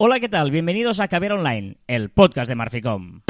Hola, 0.00 0.20
¿qué 0.20 0.28
tal? 0.28 0.52
Bienvenidos 0.52 1.00
a 1.00 1.08
Caber 1.08 1.32
Online, 1.32 1.76
el 1.88 2.10
podcast 2.10 2.48
de 2.48 2.54
Marficom. 2.54 3.22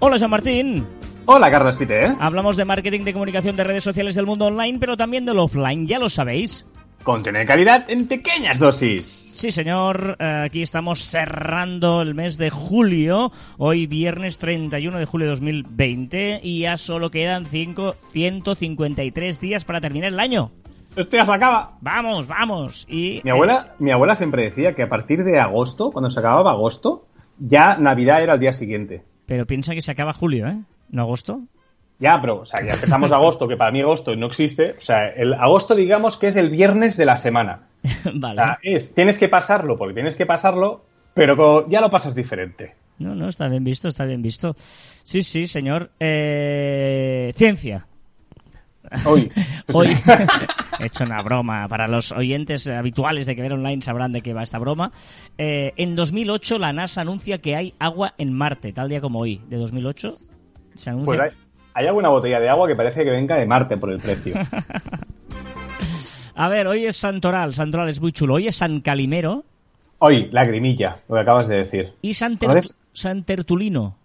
Hola, 0.00 0.16
Jean 0.16 0.30
Martín. 0.30 0.84
Hola, 1.26 1.52
Carlos 1.52 1.78
Fite, 1.78 2.06
¿eh? 2.06 2.16
Hablamos 2.18 2.56
de 2.56 2.64
marketing 2.64 3.04
de 3.04 3.12
comunicación 3.12 3.54
de 3.54 3.62
redes 3.62 3.84
sociales 3.84 4.16
del 4.16 4.26
mundo 4.26 4.46
online, 4.46 4.78
pero 4.80 4.96
también 4.96 5.24
del 5.24 5.38
offline, 5.38 5.86
ya 5.86 6.00
lo 6.00 6.08
sabéis. 6.08 6.66
Contener 7.04 7.44
calidad 7.44 7.84
en 7.90 8.08
pequeñas 8.08 8.58
dosis. 8.58 9.34
Sí, 9.36 9.50
señor. 9.50 10.16
Eh, 10.18 10.44
aquí 10.46 10.62
estamos 10.62 11.10
cerrando 11.10 12.00
el 12.00 12.14
mes 12.14 12.38
de 12.38 12.48
julio. 12.48 13.30
Hoy 13.58 13.86
viernes 13.86 14.38
31 14.38 14.98
de 14.98 15.04
julio 15.04 15.26
de 15.26 15.30
2020 15.32 16.40
y 16.42 16.60
ya 16.60 16.78
solo 16.78 17.10
quedan 17.10 17.44
5, 17.44 17.96
153 18.10 19.38
días 19.38 19.66
para 19.66 19.82
terminar 19.82 20.12
el 20.12 20.18
año. 20.18 20.50
Esto 20.96 21.18
ya 21.18 21.26
se 21.26 21.32
acaba. 21.32 21.76
Vamos, 21.82 22.26
vamos. 22.26 22.86
Y 22.88 23.20
Mi 23.22 23.30
abuela, 23.32 23.74
mi 23.78 23.90
abuela 23.90 24.14
siempre 24.14 24.44
decía 24.44 24.74
que 24.74 24.82
a 24.82 24.88
partir 24.88 25.24
de 25.24 25.38
agosto, 25.38 25.90
cuando 25.90 26.08
se 26.08 26.20
acababa 26.20 26.52
agosto, 26.52 27.04
ya 27.38 27.76
Navidad 27.76 28.22
era 28.22 28.34
el 28.34 28.40
día 28.40 28.54
siguiente. 28.54 29.02
Pero 29.26 29.46
piensa 29.46 29.74
que 29.74 29.82
se 29.82 29.92
acaba 29.92 30.14
julio, 30.14 30.46
¿eh? 30.46 30.56
¿No 30.88 31.02
agosto? 31.02 31.42
Ya, 31.98 32.20
pero, 32.20 32.40
o 32.40 32.44
sea, 32.44 32.64
ya 32.64 32.74
empezamos 32.74 33.12
agosto, 33.12 33.46
que 33.46 33.56
para 33.56 33.70
mí 33.70 33.80
agosto 33.80 34.16
no 34.16 34.26
existe. 34.26 34.72
O 34.72 34.80
sea, 34.80 35.06
el 35.08 35.32
agosto, 35.34 35.74
digamos 35.74 36.16
que 36.16 36.28
es 36.28 36.36
el 36.36 36.50
viernes 36.50 36.96
de 36.96 37.06
la 37.06 37.16
semana. 37.16 37.68
vale. 38.14 38.40
O 38.40 38.44
sea, 38.44 38.58
es, 38.62 38.94
tienes 38.94 39.18
que 39.18 39.28
pasarlo 39.28 39.76
porque 39.76 39.94
tienes 39.94 40.16
que 40.16 40.26
pasarlo, 40.26 40.84
pero 41.14 41.68
ya 41.68 41.80
lo 41.80 41.90
pasas 41.90 42.14
diferente. 42.14 42.74
No, 42.98 43.14
no, 43.14 43.28
está 43.28 43.48
bien 43.48 43.64
visto, 43.64 43.88
está 43.88 44.04
bien 44.04 44.22
visto. 44.22 44.54
Sí, 44.56 45.22
sí, 45.22 45.46
señor. 45.46 45.90
Eh, 45.98 47.32
ciencia. 47.36 47.86
Hoy. 49.06 49.30
pues, 49.66 49.76
Hoy 49.76 49.88
he 50.80 50.86
hecho 50.86 51.04
una 51.04 51.22
broma. 51.22 51.66
Para 51.68 51.88
los 51.88 52.12
oyentes 52.12 52.68
habituales 52.68 53.26
de 53.26 53.34
que 53.34 53.42
ver 53.42 53.52
online 53.52 53.82
sabrán 53.82 54.12
de 54.12 54.20
qué 54.20 54.32
va 54.32 54.42
esta 54.42 54.58
broma. 54.58 54.92
Eh, 55.38 55.72
en 55.76 55.96
2008 55.96 56.58
la 56.58 56.72
NASA 56.72 57.00
anuncia 57.00 57.38
que 57.38 57.56
hay 57.56 57.74
agua 57.78 58.14
en 58.18 58.32
Marte, 58.32 58.72
tal 58.72 58.88
día 58.88 59.00
como 59.00 59.20
hoy, 59.20 59.40
de 59.48 59.56
2008. 59.56 60.10
Se 60.74 60.90
anuncia. 60.90 61.04
Pues 61.04 61.20
hay, 61.20 61.43
hay 61.74 61.86
alguna 61.86 62.08
botella 62.08 62.40
de 62.40 62.48
agua 62.48 62.66
que 62.68 62.76
parece 62.76 63.04
que 63.04 63.10
venga 63.10 63.36
de 63.36 63.46
Marte 63.46 63.76
por 63.76 63.90
el 63.90 63.98
precio. 63.98 64.34
A 66.36 66.48
ver, 66.48 66.66
hoy 66.66 66.84
es 66.86 66.96
Santoral, 66.96 67.52
Santoral 67.54 67.88
es 67.88 68.00
muy 68.00 68.10
chulo. 68.12 68.34
Hoy 68.34 68.48
es 68.48 68.56
San 68.56 68.80
Calimero 68.80 69.44
Hoy, 69.98 70.28
lagrimilla, 70.32 70.98
lo 71.08 71.14
que 71.14 71.20
acabas 71.20 71.46
de 71.48 71.56
decir. 71.58 71.92
y 72.02 72.14
San, 72.14 72.36
¿Cuál 72.36 72.54
Ter-? 72.60 72.64
San 72.92 73.24
Tertulino. 73.24 73.96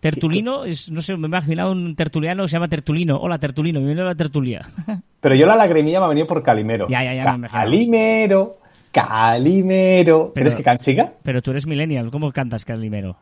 Tertulino 0.00 0.64
es, 0.64 0.90
no 0.90 1.00
sé, 1.02 1.16
me 1.16 1.26
he 1.26 1.28
imaginado 1.28 1.72
un 1.72 1.94
tertuliano 1.96 2.42
que 2.44 2.48
se 2.48 2.52
llama 2.54 2.68
Tertulino. 2.68 3.16
Hola, 3.18 3.38
Tertulino, 3.38 3.78
bienvenido 3.80 4.04
a 4.06 4.10
la 4.10 4.14
tertulia. 4.14 4.66
Pero 5.20 5.34
yo 5.34 5.46
la 5.46 5.56
lagrimilla 5.56 5.98
me 6.00 6.06
ha 6.06 6.08
venido 6.08 6.26
por 6.26 6.42
Calimero. 6.42 6.86
Ya, 6.88 7.02
ya, 7.02 7.14
ya, 7.14 7.32
me 7.32 7.38
imagino. 7.38 7.60
Calimero, 7.60 8.52
Calimero. 8.92 10.32
Pero- 10.34 10.42
¿Eres 10.44 10.54
que 10.56 10.62
cansiga? 10.62 11.12
Pero 11.22 11.42
tú 11.42 11.50
eres 11.52 11.66
millennial, 11.66 12.10
¿cómo 12.10 12.30
cantas 12.32 12.64
Calimero? 12.64 13.16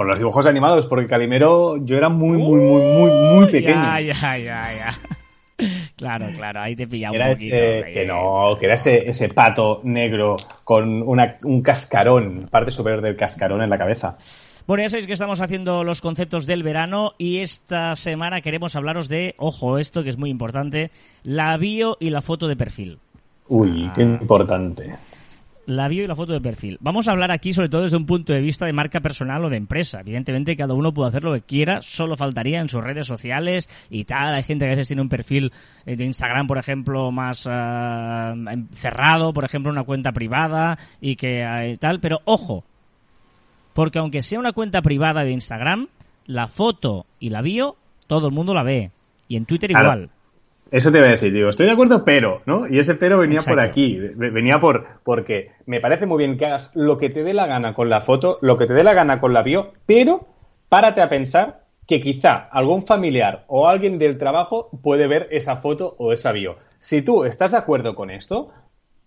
Por 0.00 0.06
los 0.06 0.16
dibujos 0.16 0.46
animados, 0.46 0.86
porque 0.86 1.06
Calimero 1.06 1.76
yo 1.84 1.98
era 1.98 2.08
muy, 2.08 2.38
muy, 2.38 2.58
muy, 2.58 2.80
muy, 2.80 3.10
muy 3.10 3.46
pequeño. 3.52 3.74
Ya, 3.82 4.00
ya, 4.00 4.38
ya, 4.38 4.72
ya. 4.74 4.98
Claro, 5.94 6.24
claro, 6.34 6.62
ahí 6.62 6.74
te 6.74 6.86
pilla 6.86 7.10
un 7.10 7.16
Era 7.16 7.28
poquito. 7.28 7.54
ese, 7.54 7.92
que 7.92 8.06
no, 8.06 8.56
que 8.58 8.64
era 8.64 8.76
ese, 8.76 9.10
ese 9.10 9.28
pato 9.28 9.82
negro 9.84 10.36
con 10.64 11.02
una- 11.02 11.32
un 11.44 11.60
cascarón, 11.60 12.48
parte 12.50 12.70
superior 12.70 13.02
del 13.02 13.14
cascarón 13.14 13.60
en 13.60 13.68
la 13.68 13.76
cabeza. 13.76 14.16
Bueno, 14.66 14.82
ya 14.84 14.88
sabéis 14.88 15.06
que 15.06 15.12
estamos 15.12 15.42
haciendo 15.42 15.84
los 15.84 16.00
conceptos 16.00 16.46
del 16.46 16.62
verano 16.62 17.12
y 17.18 17.40
esta 17.40 17.94
semana 17.94 18.40
queremos 18.40 18.76
hablaros 18.76 19.10
de, 19.10 19.34
ojo, 19.36 19.76
esto 19.76 20.02
que 20.02 20.08
es 20.08 20.16
muy 20.16 20.30
importante, 20.30 20.90
la 21.24 21.58
bio 21.58 21.98
y 22.00 22.08
la 22.08 22.22
foto 22.22 22.48
de 22.48 22.56
perfil. 22.56 22.98
Uy, 23.48 23.90
qué 23.94 24.00
importante. 24.00 24.94
La 25.70 25.86
bio 25.86 26.02
y 26.02 26.06
la 26.08 26.16
foto 26.16 26.32
de 26.32 26.40
perfil. 26.40 26.78
Vamos 26.80 27.06
a 27.06 27.12
hablar 27.12 27.30
aquí 27.30 27.52
sobre 27.52 27.68
todo 27.68 27.82
desde 27.82 27.96
un 27.96 28.04
punto 28.04 28.32
de 28.32 28.40
vista 28.40 28.66
de 28.66 28.72
marca 28.72 29.00
personal 29.00 29.44
o 29.44 29.48
de 29.50 29.56
empresa. 29.56 30.00
Evidentemente 30.00 30.56
cada 30.56 30.74
uno 30.74 30.92
puede 30.92 31.10
hacer 31.10 31.22
lo 31.22 31.32
que 31.32 31.42
quiera, 31.42 31.80
solo 31.80 32.16
faltaría 32.16 32.58
en 32.60 32.68
sus 32.68 32.82
redes 32.82 33.06
sociales 33.06 33.68
y 33.88 34.02
tal. 34.04 34.34
Hay 34.34 34.42
gente 34.42 34.64
que 34.64 34.72
a 34.72 34.74
veces 34.74 34.88
tiene 34.88 35.02
un 35.02 35.08
perfil 35.08 35.52
eh, 35.86 35.94
de 35.94 36.04
Instagram, 36.04 36.48
por 36.48 36.58
ejemplo, 36.58 37.12
más 37.12 37.46
em- 37.46 38.66
cerrado, 38.70 39.32
por 39.32 39.44
ejemplo, 39.44 39.70
una 39.70 39.84
cuenta 39.84 40.10
privada 40.10 40.76
y 41.00 41.14
que 41.14 41.42
eh, 41.42 41.76
tal. 41.78 42.00
Pero 42.00 42.18
ojo, 42.24 42.64
porque 43.72 44.00
aunque 44.00 44.22
sea 44.22 44.40
una 44.40 44.52
cuenta 44.52 44.82
privada 44.82 45.22
de 45.22 45.30
Instagram, 45.30 45.86
la 46.26 46.48
foto 46.48 47.06
y 47.20 47.30
la 47.30 47.42
bio 47.42 47.76
todo 48.08 48.26
el 48.26 48.34
mundo 48.34 48.54
la 48.54 48.64
ve. 48.64 48.90
Y 49.28 49.36
en 49.36 49.46
Twitter 49.46 49.70
Claro. 49.70 49.84
igual. 49.86 50.10
Eso 50.70 50.92
te 50.92 50.98
iba 50.98 51.08
a 51.08 51.10
decir, 51.10 51.32
digo, 51.32 51.48
estoy 51.48 51.66
de 51.66 51.72
acuerdo, 51.72 52.04
pero, 52.04 52.42
¿no? 52.46 52.68
Y 52.68 52.78
ese 52.78 52.94
pero 52.94 53.18
venía 53.18 53.40
por 53.42 53.58
aquí, 53.60 53.96
ve- 53.96 54.30
venía 54.30 54.60
por, 54.60 54.86
porque 55.02 55.48
me 55.66 55.80
parece 55.80 56.06
muy 56.06 56.18
bien 56.18 56.36
que 56.36 56.46
hagas 56.46 56.70
lo 56.74 56.96
que 56.96 57.10
te 57.10 57.24
dé 57.24 57.34
la 57.34 57.46
gana 57.46 57.74
con 57.74 57.88
la 57.90 58.00
foto, 58.00 58.38
lo 58.40 58.56
que 58.56 58.66
te 58.66 58.74
dé 58.74 58.84
la 58.84 58.94
gana 58.94 59.20
con 59.20 59.32
la 59.32 59.42
bio, 59.42 59.72
pero 59.86 60.26
párate 60.68 61.00
a 61.02 61.08
pensar 61.08 61.64
que 61.88 62.00
quizá 62.00 62.34
algún 62.36 62.86
familiar 62.86 63.44
o 63.48 63.66
alguien 63.68 63.98
del 63.98 64.16
trabajo 64.18 64.70
puede 64.82 65.08
ver 65.08 65.26
esa 65.32 65.56
foto 65.56 65.96
o 65.98 66.12
esa 66.12 66.30
bio. 66.30 66.56
Si 66.78 67.02
tú 67.02 67.24
estás 67.24 67.50
de 67.50 67.58
acuerdo 67.58 67.96
con 67.96 68.10
esto 68.10 68.52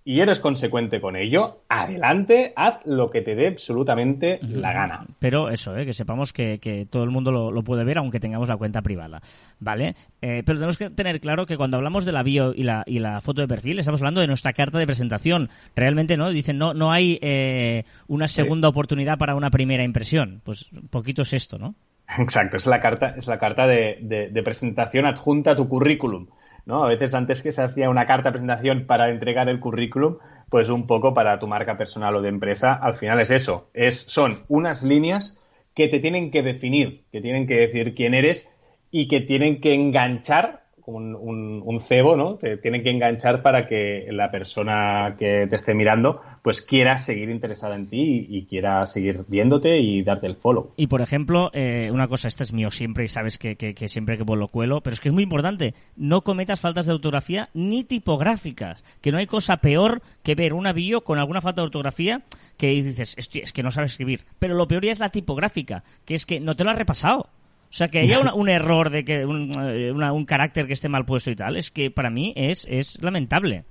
y 0.05 0.19
eres 0.19 0.39
consecuente 0.39 0.99
con 0.99 1.15
ello, 1.15 1.61
adelante, 1.69 2.51
haz 2.55 2.79
lo 2.85 3.09
que 3.09 3.21
te 3.21 3.35
dé 3.35 3.47
absolutamente 3.47 4.39
la 4.41 4.73
gana. 4.73 5.05
Pero 5.19 5.49
eso, 5.49 5.77
¿eh? 5.77 5.85
que 5.85 5.93
sepamos 5.93 6.33
que, 6.33 6.59
que 6.59 6.85
todo 6.85 7.03
el 7.03 7.09
mundo 7.09 7.31
lo, 7.31 7.51
lo 7.51 7.63
puede 7.63 7.83
ver 7.83 7.97
aunque 7.97 8.19
tengamos 8.19 8.49
la 8.49 8.57
cuenta 8.57 8.81
privada, 8.81 9.21
¿vale? 9.59 9.95
Eh, 10.21 10.43
pero 10.45 10.57
tenemos 10.59 10.77
que 10.77 10.89
tener 10.89 11.19
claro 11.21 11.45
que 11.45 11.55
cuando 11.57 11.77
hablamos 11.77 12.03
de 12.05 12.11
la 12.11 12.23
bio 12.23 12.53
y 12.53 12.63
la, 12.63 12.83
y 12.85 12.99
la 12.99 13.21
foto 13.21 13.41
de 13.41 13.47
perfil, 13.47 13.79
estamos 13.79 14.01
hablando 14.01 14.21
de 14.21 14.27
nuestra 14.27 14.53
carta 14.53 14.77
de 14.77 14.85
presentación. 14.85 15.49
Realmente, 15.75 16.17
¿no? 16.17 16.29
Dicen, 16.29 16.57
no, 16.57 16.73
no 16.73 16.91
hay 16.91 17.17
eh, 17.21 17.83
una 18.07 18.27
segunda 18.27 18.67
oportunidad 18.69 19.17
para 19.17 19.35
una 19.35 19.49
primera 19.51 19.83
impresión. 19.83 20.41
Pues 20.43 20.69
poquito 20.89 21.21
es 21.21 21.33
esto, 21.33 21.57
¿no? 21.57 21.75
Exacto, 22.19 22.57
es 22.57 22.65
la 22.67 22.79
carta, 22.81 23.15
es 23.17 23.27
la 23.27 23.37
carta 23.39 23.67
de, 23.67 23.99
de- 24.01 24.29
de 24.29 24.43
presentación 24.43 25.05
adjunta 25.05 25.51
a 25.51 25.55
tu 25.55 25.69
currículum. 25.69 26.27
¿No? 26.65 26.83
A 26.83 26.87
veces 26.87 27.13
antes 27.13 27.43
que 27.43 27.51
se 27.51 27.61
hacía 27.61 27.89
una 27.89 28.05
carta 28.05 28.29
de 28.29 28.33
presentación 28.33 28.85
para 28.85 29.09
entregar 29.09 29.49
el 29.49 29.59
currículum, 29.59 30.17
pues 30.49 30.69
un 30.69 30.87
poco 30.87 31.13
para 31.13 31.39
tu 31.39 31.47
marca 31.47 31.77
personal 31.77 32.15
o 32.15 32.21
de 32.21 32.29
empresa, 32.29 32.73
al 32.73 32.95
final 32.95 33.19
es 33.19 33.31
eso. 33.31 33.69
Es, 33.73 34.01
son 34.01 34.37
unas 34.47 34.83
líneas 34.83 35.39
que 35.73 35.87
te 35.87 35.99
tienen 35.99 36.31
que 36.31 36.43
definir, 36.43 37.05
que 37.11 37.21
tienen 37.21 37.47
que 37.47 37.55
decir 37.55 37.95
quién 37.95 38.13
eres 38.13 38.53
y 38.91 39.07
que 39.07 39.21
tienen 39.21 39.59
que 39.59 39.73
enganchar 39.73 40.62
como 40.83 40.97
un, 40.97 41.15
un- 41.15 41.61
un 41.65 41.79
cebo, 41.79 42.15
¿no? 42.15 42.35
Te 42.35 42.57
tienen 42.57 42.83
que 42.83 42.89
enganchar 42.91 43.41
para 43.41 43.65
que 43.65 44.05
la 44.11 44.29
persona 44.31 45.15
que 45.17 45.47
te 45.49 45.55
esté 45.55 45.73
mirando 45.73 46.15
pues 46.43 46.61
quiera 46.61 46.97
seguir 46.97 47.29
interesada 47.29 47.75
en 47.75 47.87
ti 47.87 48.25
y, 48.29 48.45
quiera 48.45 48.85
seguir 48.85 49.23
viéndote 49.27 49.79
y 49.79 50.03
darte 50.03 50.27
el 50.27 50.35
follow. 50.35 50.73
Y 50.75 50.87
por 50.87 51.01
ejemplo, 51.01 51.49
eh, 51.53 51.89
una 51.93 52.07
cosa, 52.07 52.27
este 52.27 52.43
es 52.43 52.51
mío 52.51 52.69
siempre 52.69 53.05
y 53.05 53.07
sabes 53.07 53.37
que, 53.37 53.55
que- 53.55 53.73
que 53.73 53.87
siempre 53.87 54.17
que 54.17 54.25
lo 54.25 54.47
cuelo, 54.49 54.81
pero 54.81 54.93
es 54.93 54.99
que 54.99 55.09
es 55.09 55.13
muy 55.13 55.23
importante, 55.23 55.73
no 55.95 56.21
cometas 56.21 56.59
faltas 56.59 56.85
de 56.85 56.93
ortografía 56.93 57.49
ni 57.53 57.83
tipográficas, 57.83 58.83
que 59.01 59.11
no 59.11 59.17
hay 59.17 59.25
cosa 59.27 59.57
peor 59.57 60.01
que 60.23 60.35
ver 60.35 60.53
una 60.53 60.73
bio 60.73 61.01
con 61.03 61.19
alguna 61.19 61.41
falta 61.41 61.61
de 61.61 61.65
ortografía 61.67 62.23
que 62.57 62.67
dices, 62.69 63.15
"Hostia, 63.17 63.43
es 63.43 63.53
que 63.53 63.63
no 63.63 63.71
sabes 63.71 63.91
escribir, 63.91 64.21
pero 64.39 64.55
lo 64.55 64.67
peor 64.67 64.83
ya 64.85 64.91
es 64.91 64.99
la 64.99 65.09
tipográfica, 65.09 65.83
que 66.05 66.15
es 66.15 66.25
que 66.25 66.39
no 66.39 66.55
te 66.55 66.63
lo 66.63 66.71
has 66.71 66.77
repasado. 66.77 67.29
O 67.73 67.75
sea, 67.75 67.87
que 67.87 68.01
haya 68.01 68.19
una- 68.19 68.35
un 68.35 68.49
error 68.49 68.91
de 68.91 69.03
que 69.03 69.25
un, 69.25 69.51
eh, 69.59 69.91
una- 69.91 70.13
un 70.13 70.25
carácter 70.25 70.67
que 70.67 70.73
esté 70.73 70.89
mal 70.89 71.05
puesto 71.05 71.31
y 71.31 71.35
tal, 71.35 71.57
es 71.57 71.71
que 71.71 71.89
para 71.89 72.11
mí 72.11 72.31
es, 72.35 72.67
es 72.69 73.01
lamentable. 73.01 73.65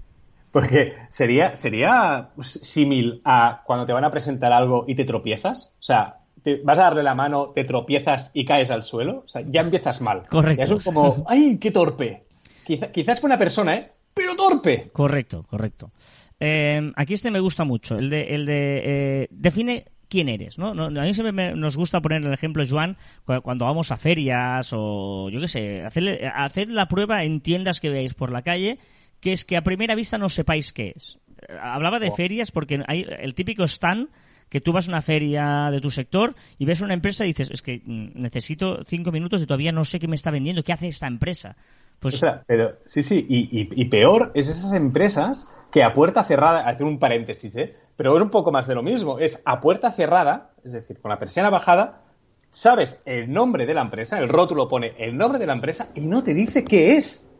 Porque 0.51 0.93
sería, 1.09 1.55
sería 1.55 2.31
símil 2.41 3.21
a 3.25 3.63
cuando 3.65 3.87
te 3.87 3.93
van 3.93 4.05
a 4.05 4.11
presentar 4.11 4.53
algo 4.53 4.85
y 4.89 4.97
te 4.97 5.05
tropiezas. 5.05 5.75
O 5.79 5.83
sea, 5.83 6.17
te 6.43 6.61
vas 6.65 6.81
a 6.81 6.83
darle 6.83 7.05
la 7.05 7.15
mano, 7.15 7.53
te 7.55 7.63
tropiezas 7.63 8.33
y 8.35 8.45
caes 8.45 8.73
al 8.73 8.83
suelo. 8.83 9.23
O 9.25 9.29
sea, 9.29 9.43
ya 9.47 9.61
empiezas 9.61 10.01
mal. 10.01 10.25
Correcto. 10.29 10.65
Ya 10.69 10.75
es 10.77 10.85
como, 10.85 11.25
¡ay, 11.29 11.59
qué 11.59 11.71
torpe! 11.71 12.25
Quizá- 12.67 12.91
quizás 12.91 13.21
buena 13.21 13.39
persona, 13.39 13.77
¿eh? 13.77 13.93
Pero 14.15 14.35
torpe. 14.35 14.91
Correcto, 14.93 15.45
correcto. 15.49 15.93
Eh, 16.41 16.91
aquí 16.97 17.15
este 17.15 17.31
me 17.31 17.39
gusta 17.39 17.63
mucho, 17.65 17.97
el 17.97 18.11
de, 18.11 18.23
el 18.35 18.47
de 18.47 18.83
eh, 18.85 19.29
define 19.31 19.85
quién 20.13 20.29
eres, 20.29 20.59
¿no? 20.59 20.69
A 20.69 20.91
mí 20.91 21.15
siempre 21.15 21.33
me- 21.33 21.55
nos 21.55 21.77
gusta 21.77 22.01
poner 22.03 22.25
el 22.25 22.33
ejemplo, 22.35 22.63
Joan, 22.69 22.97
cu- 23.25 23.41
cuando 23.43 23.65
vamos 23.65 23.91
a 23.91 23.97
ferias 23.97 24.71
o 24.77 25.31
yo 25.31 25.41
qué 25.41 25.49
sé, 25.49 25.83
hacer 25.83 26.71
la 26.71 26.87
prueba 26.87 27.25
en 27.25 27.41
tiendas 27.41 27.81
que 27.81 27.89
veáis 27.89 28.13
por 28.13 28.31
la 28.31 28.43
calle, 28.43 28.79
que 29.21 29.33
es 29.33 29.45
que 29.47 29.57
a 29.57 29.63
primera 29.63 29.95
vista 29.95 30.19
no 30.19 30.29
sepáis 30.29 30.73
qué 30.73 30.93
es. 30.95 31.19
Hablaba 31.61 31.99
de 31.99 32.11
ferias 32.11 32.51
porque 32.53 32.83
hay 32.87 33.07
el 33.21 33.35
típico 33.35 33.65
stand 33.65 34.09
que 34.51 34.61
tú 34.61 34.73
vas 34.73 34.87
a 34.87 34.91
una 34.91 35.01
feria 35.01 35.71
de 35.71 35.81
tu 35.81 35.89
sector 35.91 36.35
y 36.59 36.67
ves 36.67 36.83
una 36.83 36.93
empresa 36.93 37.25
y 37.25 37.29
dices, 37.29 37.51
es 37.51 37.63
que 37.63 37.81
mm, 37.85 38.11
necesito 38.15 38.85
cinco 38.87 39.11
minutos 39.11 39.43
y 39.43 39.47
todavía 39.47 39.73
no 39.73 39.85
sé 39.87 39.99
qué 39.99 40.09
me 40.09 40.17
está 40.17 40.31
vendiendo, 40.31 40.63
qué 40.63 40.75
hace 40.75 40.89
esta 40.89 41.07
empresa. 41.07 41.57
Pues 42.03 42.15
Ostras, 42.15 42.43
pero 42.47 42.73
sí, 42.85 43.03
sí, 43.03 43.25
y, 43.29 43.61
y- 43.61 43.69
y 43.81 43.85
peor 43.87 44.33
es 44.35 44.49
esas 44.49 44.73
empresas 44.73 45.49
que 45.71 45.83
a 45.85 45.93
puerta 45.95 46.25
cerrada, 46.25 46.69
hacer 46.69 46.83
un 46.85 46.99
paréntesis, 46.99 47.55
¿eh? 47.57 47.73
Pero 47.97 48.17
es 48.17 48.23
un 48.23 48.29
poco 48.31 48.51
más 48.53 48.67
de 48.67 48.75
lo 48.75 48.83
mismo, 48.83 49.19
es 49.21 49.41
a 49.47 49.61
puerta 49.61 49.91
cerrada, 49.93 50.51
es 50.65 50.73
decir, 50.73 50.99
con 51.01 51.11
la 51.11 51.19
persiana 51.19 51.49
bajada, 51.49 52.03
sabes 52.51 53.03
el 53.07 53.33
nombre 53.33 53.65
de 53.67 53.75
la 53.75 53.83
empresa, 53.83 54.19
el 54.19 54.29
rótulo 54.29 54.69
pone 54.69 54.93
el 54.99 55.17
nombre 55.17 55.39
de 55.39 55.47
la 55.47 55.53
empresa 55.55 55.89
y 55.95 56.01
no 56.01 56.23
te 56.25 56.35
dice 56.35 56.65
qué 56.65 56.97
es. 56.97 57.31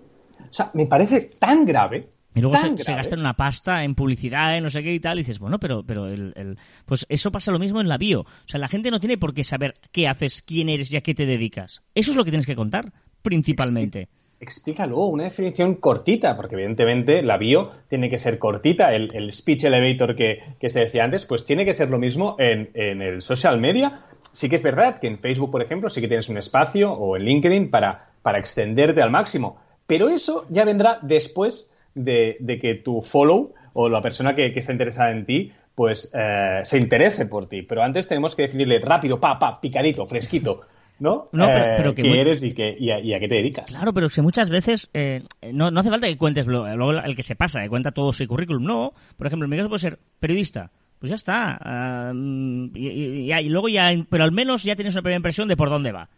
O 0.41 0.53
sea, 0.53 0.71
me 0.75 0.87
parece 0.87 1.29
tan 1.41 1.65
grave. 1.67 2.09
Y 2.35 2.41
luego 2.41 2.57
se, 2.79 2.85
se 2.85 2.93
gastan 2.97 3.21
una 3.21 3.35
pasta 3.35 3.85
en 3.85 3.95
publicidad, 3.95 4.57
en 4.57 4.63
no 4.63 4.71
sé 4.71 4.83
qué 4.83 4.95
y 4.95 5.01
tal, 5.01 5.19
y 5.19 5.23
dices, 5.23 5.39
bueno, 5.39 5.59
pero, 5.59 5.83
pero 5.85 6.07
el, 6.07 6.33
el- 6.37 6.59
pues 6.87 7.05
eso 7.11 7.31
pasa 7.31 7.53
lo 7.53 7.59
mismo 7.59 7.81
en 7.83 7.89
la 7.89 7.99
bio. 7.99 8.21
O 8.21 8.27
sea, 8.47 8.59
la 8.61 8.69
gente 8.69 8.91
no 8.91 9.01
tiene 9.01 9.19
por 9.19 9.35
qué 9.35 9.45
saber 9.45 9.75
qué 9.91 10.09
haces, 10.09 10.41
quién 10.41 10.69
eres 10.71 10.91
y 10.93 10.97
a 10.97 11.03
qué 11.03 11.15
te 11.15 11.27
dedicas. 11.27 11.83
Eso 11.95 12.13
es 12.13 12.17
lo 12.17 12.25
que 12.25 12.31
tienes 12.31 12.47
que 12.47 12.57
contar, 12.57 12.91
principalmente. 13.21 14.09
Explícalo, 14.43 14.99
una 15.07 15.23
definición 15.23 15.77
cortita, 15.77 16.37
porque 16.37 16.57
evidentemente 16.57 17.23
la 17.23 17.37
bio 17.37 17.71
tiene 17.89 18.11
que 18.11 18.19
ser 18.19 18.41
cortita, 18.41 18.93
el, 18.93 19.33
speech 19.33 19.63
elevator 19.63 20.17
que, 20.17 20.43
que 20.59 20.69
se 20.69 20.81
decía 20.81 21.05
antes, 21.05 21.27
pues 21.27 21.45
tiene 21.45 21.65
que 21.65 21.73
ser 21.73 21.91
lo 21.91 21.99
mismo 21.99 22.35
en, 22.41 22.69
en 22.75 23.03
el 23.03 23.23
social 23.23 23.61
media. 23.61 24.01
Sí 24.33 24.49
que 24.49 24.57
es 24.57 24.65
verdad 24.65 24.99
que 24.99 25.07
en 25.07 25.17
Facebook, 25.17 25.53
por 25.53 25.63
ejemplo, 25.63 25.89
sí 25.89 26.01
que 26.01 26.09
tienes 26.09 26.29
un 26.29 26.39
espacio, 26.39 26.93
o 26.93 27.17
en 27.17 27.23
LinkedIn, 27.23 27.71
para, 27.71 28.11
para 28.23 28.41
extenderte 28.41 29.01
al 29.01 29.13
máximo. 29.13 29.59
Pero 29.87 30.09
eso 30.09 30.45
ya 30.49 30.65
vendrá 30.65 30.99
después 31.03 31.71
de, 31.95 32.37
de 32.41 32.59
que 32.59 32.75
tu 32.75 33.01
follow 33.01 33.55
o 33.75 33.89
la 33.89 34.03
persona 34.03 34.35
que, 34.35 34.53
que 34.53 34.59
está 34.59 34.73
interesada 34.73 35.13
en 35.13 35.25
ti, 35.25 35.53
pues 35.77 36.11
eh, 36.15 36.63
se 36.65 36.79
interese 36.79 37.27
por 37.27 37.49
ti. 37.49 37.63
Pero 37.63 37.85
antes 37.85 38.09
tenemos 38.09 38.35
que 38.35 38.43
definirle 38.43 38.81
rápido, 38.81 39.21
pa, 39.21 39.39
pa, 39.39 39.61
picadito, 39.61 40.05
fresquito, 40.07 40.63
¿no? 41.03 41.29
No, 41.33 41.47
pero- 41.47 41.65
Eh, 41.65 41.75
pero 41.77 41.95
que 41.95 42.03
quién 42.03 42.13
muy- 42.15 42.21
eres 42.21 42.43
y, 42.43 42.55
que, 42.55 42.75
y, 42.79 42.91
a, 42.91 43.01
y 43.01 43.13
a 43.13 43.21
qué 43.21 43.29
te 43.29 43.35
dedicas. 43.35 43.67
Claro, 43.67 43.93
pero 43.93 44.09
que 44.09 44.23
muchas 44.23 44.49
veces 44.49 44.89
eh, 44.95 45.23
no, 45.53 45.71
no 45.71 45.81
hace 45.81 45.91
falta 45.91 46.07
que 46.07 46.17
cuentes 46.17 46.47
lo- 46.47 46.75
luego 46.77 46.93
el 46.93 47.17
que 47.17 47.23
se 47.23 47.35
pasa, 47.37 47.61
que 47.63 47.69
cuenta 47.69 47.91
todo 47.93 48.13
su 48.13 48.27
currículum. 48.27 48.65
No, 48.65 48.95
por 49.17 49.27
ejemplo, 49.27 49.45
en 49.47 49.51
mi 49.51 49.57
caso 49.57 49.69
puede 49.69 49.81
ser 49.81 49.99
periodista. 50.21 50.71
Pues 51.01 51.11
ya 51.11 51.17
está. 51.17 51.59
ah, 51.61 52.13
mm, 52.15 52.71
y, 52.77 52.89
y- 52.89 53.33
y- 53.33 53.35
y 53.35 53.49
luego 53.49 53.69
ya, 53.69 53.91
pero 54.09 54.23
al 54.23 54.31
menos 54.33 54.63
ya 54.63 54.77
tienes 54.77 54.95
una 54.95 55.03
primera 55.03 55.17
impresión 55.17 55.49
de 55.49 55.57
por 55.57 55.69
dónde 55.69 55.91
va. 55.91 56.09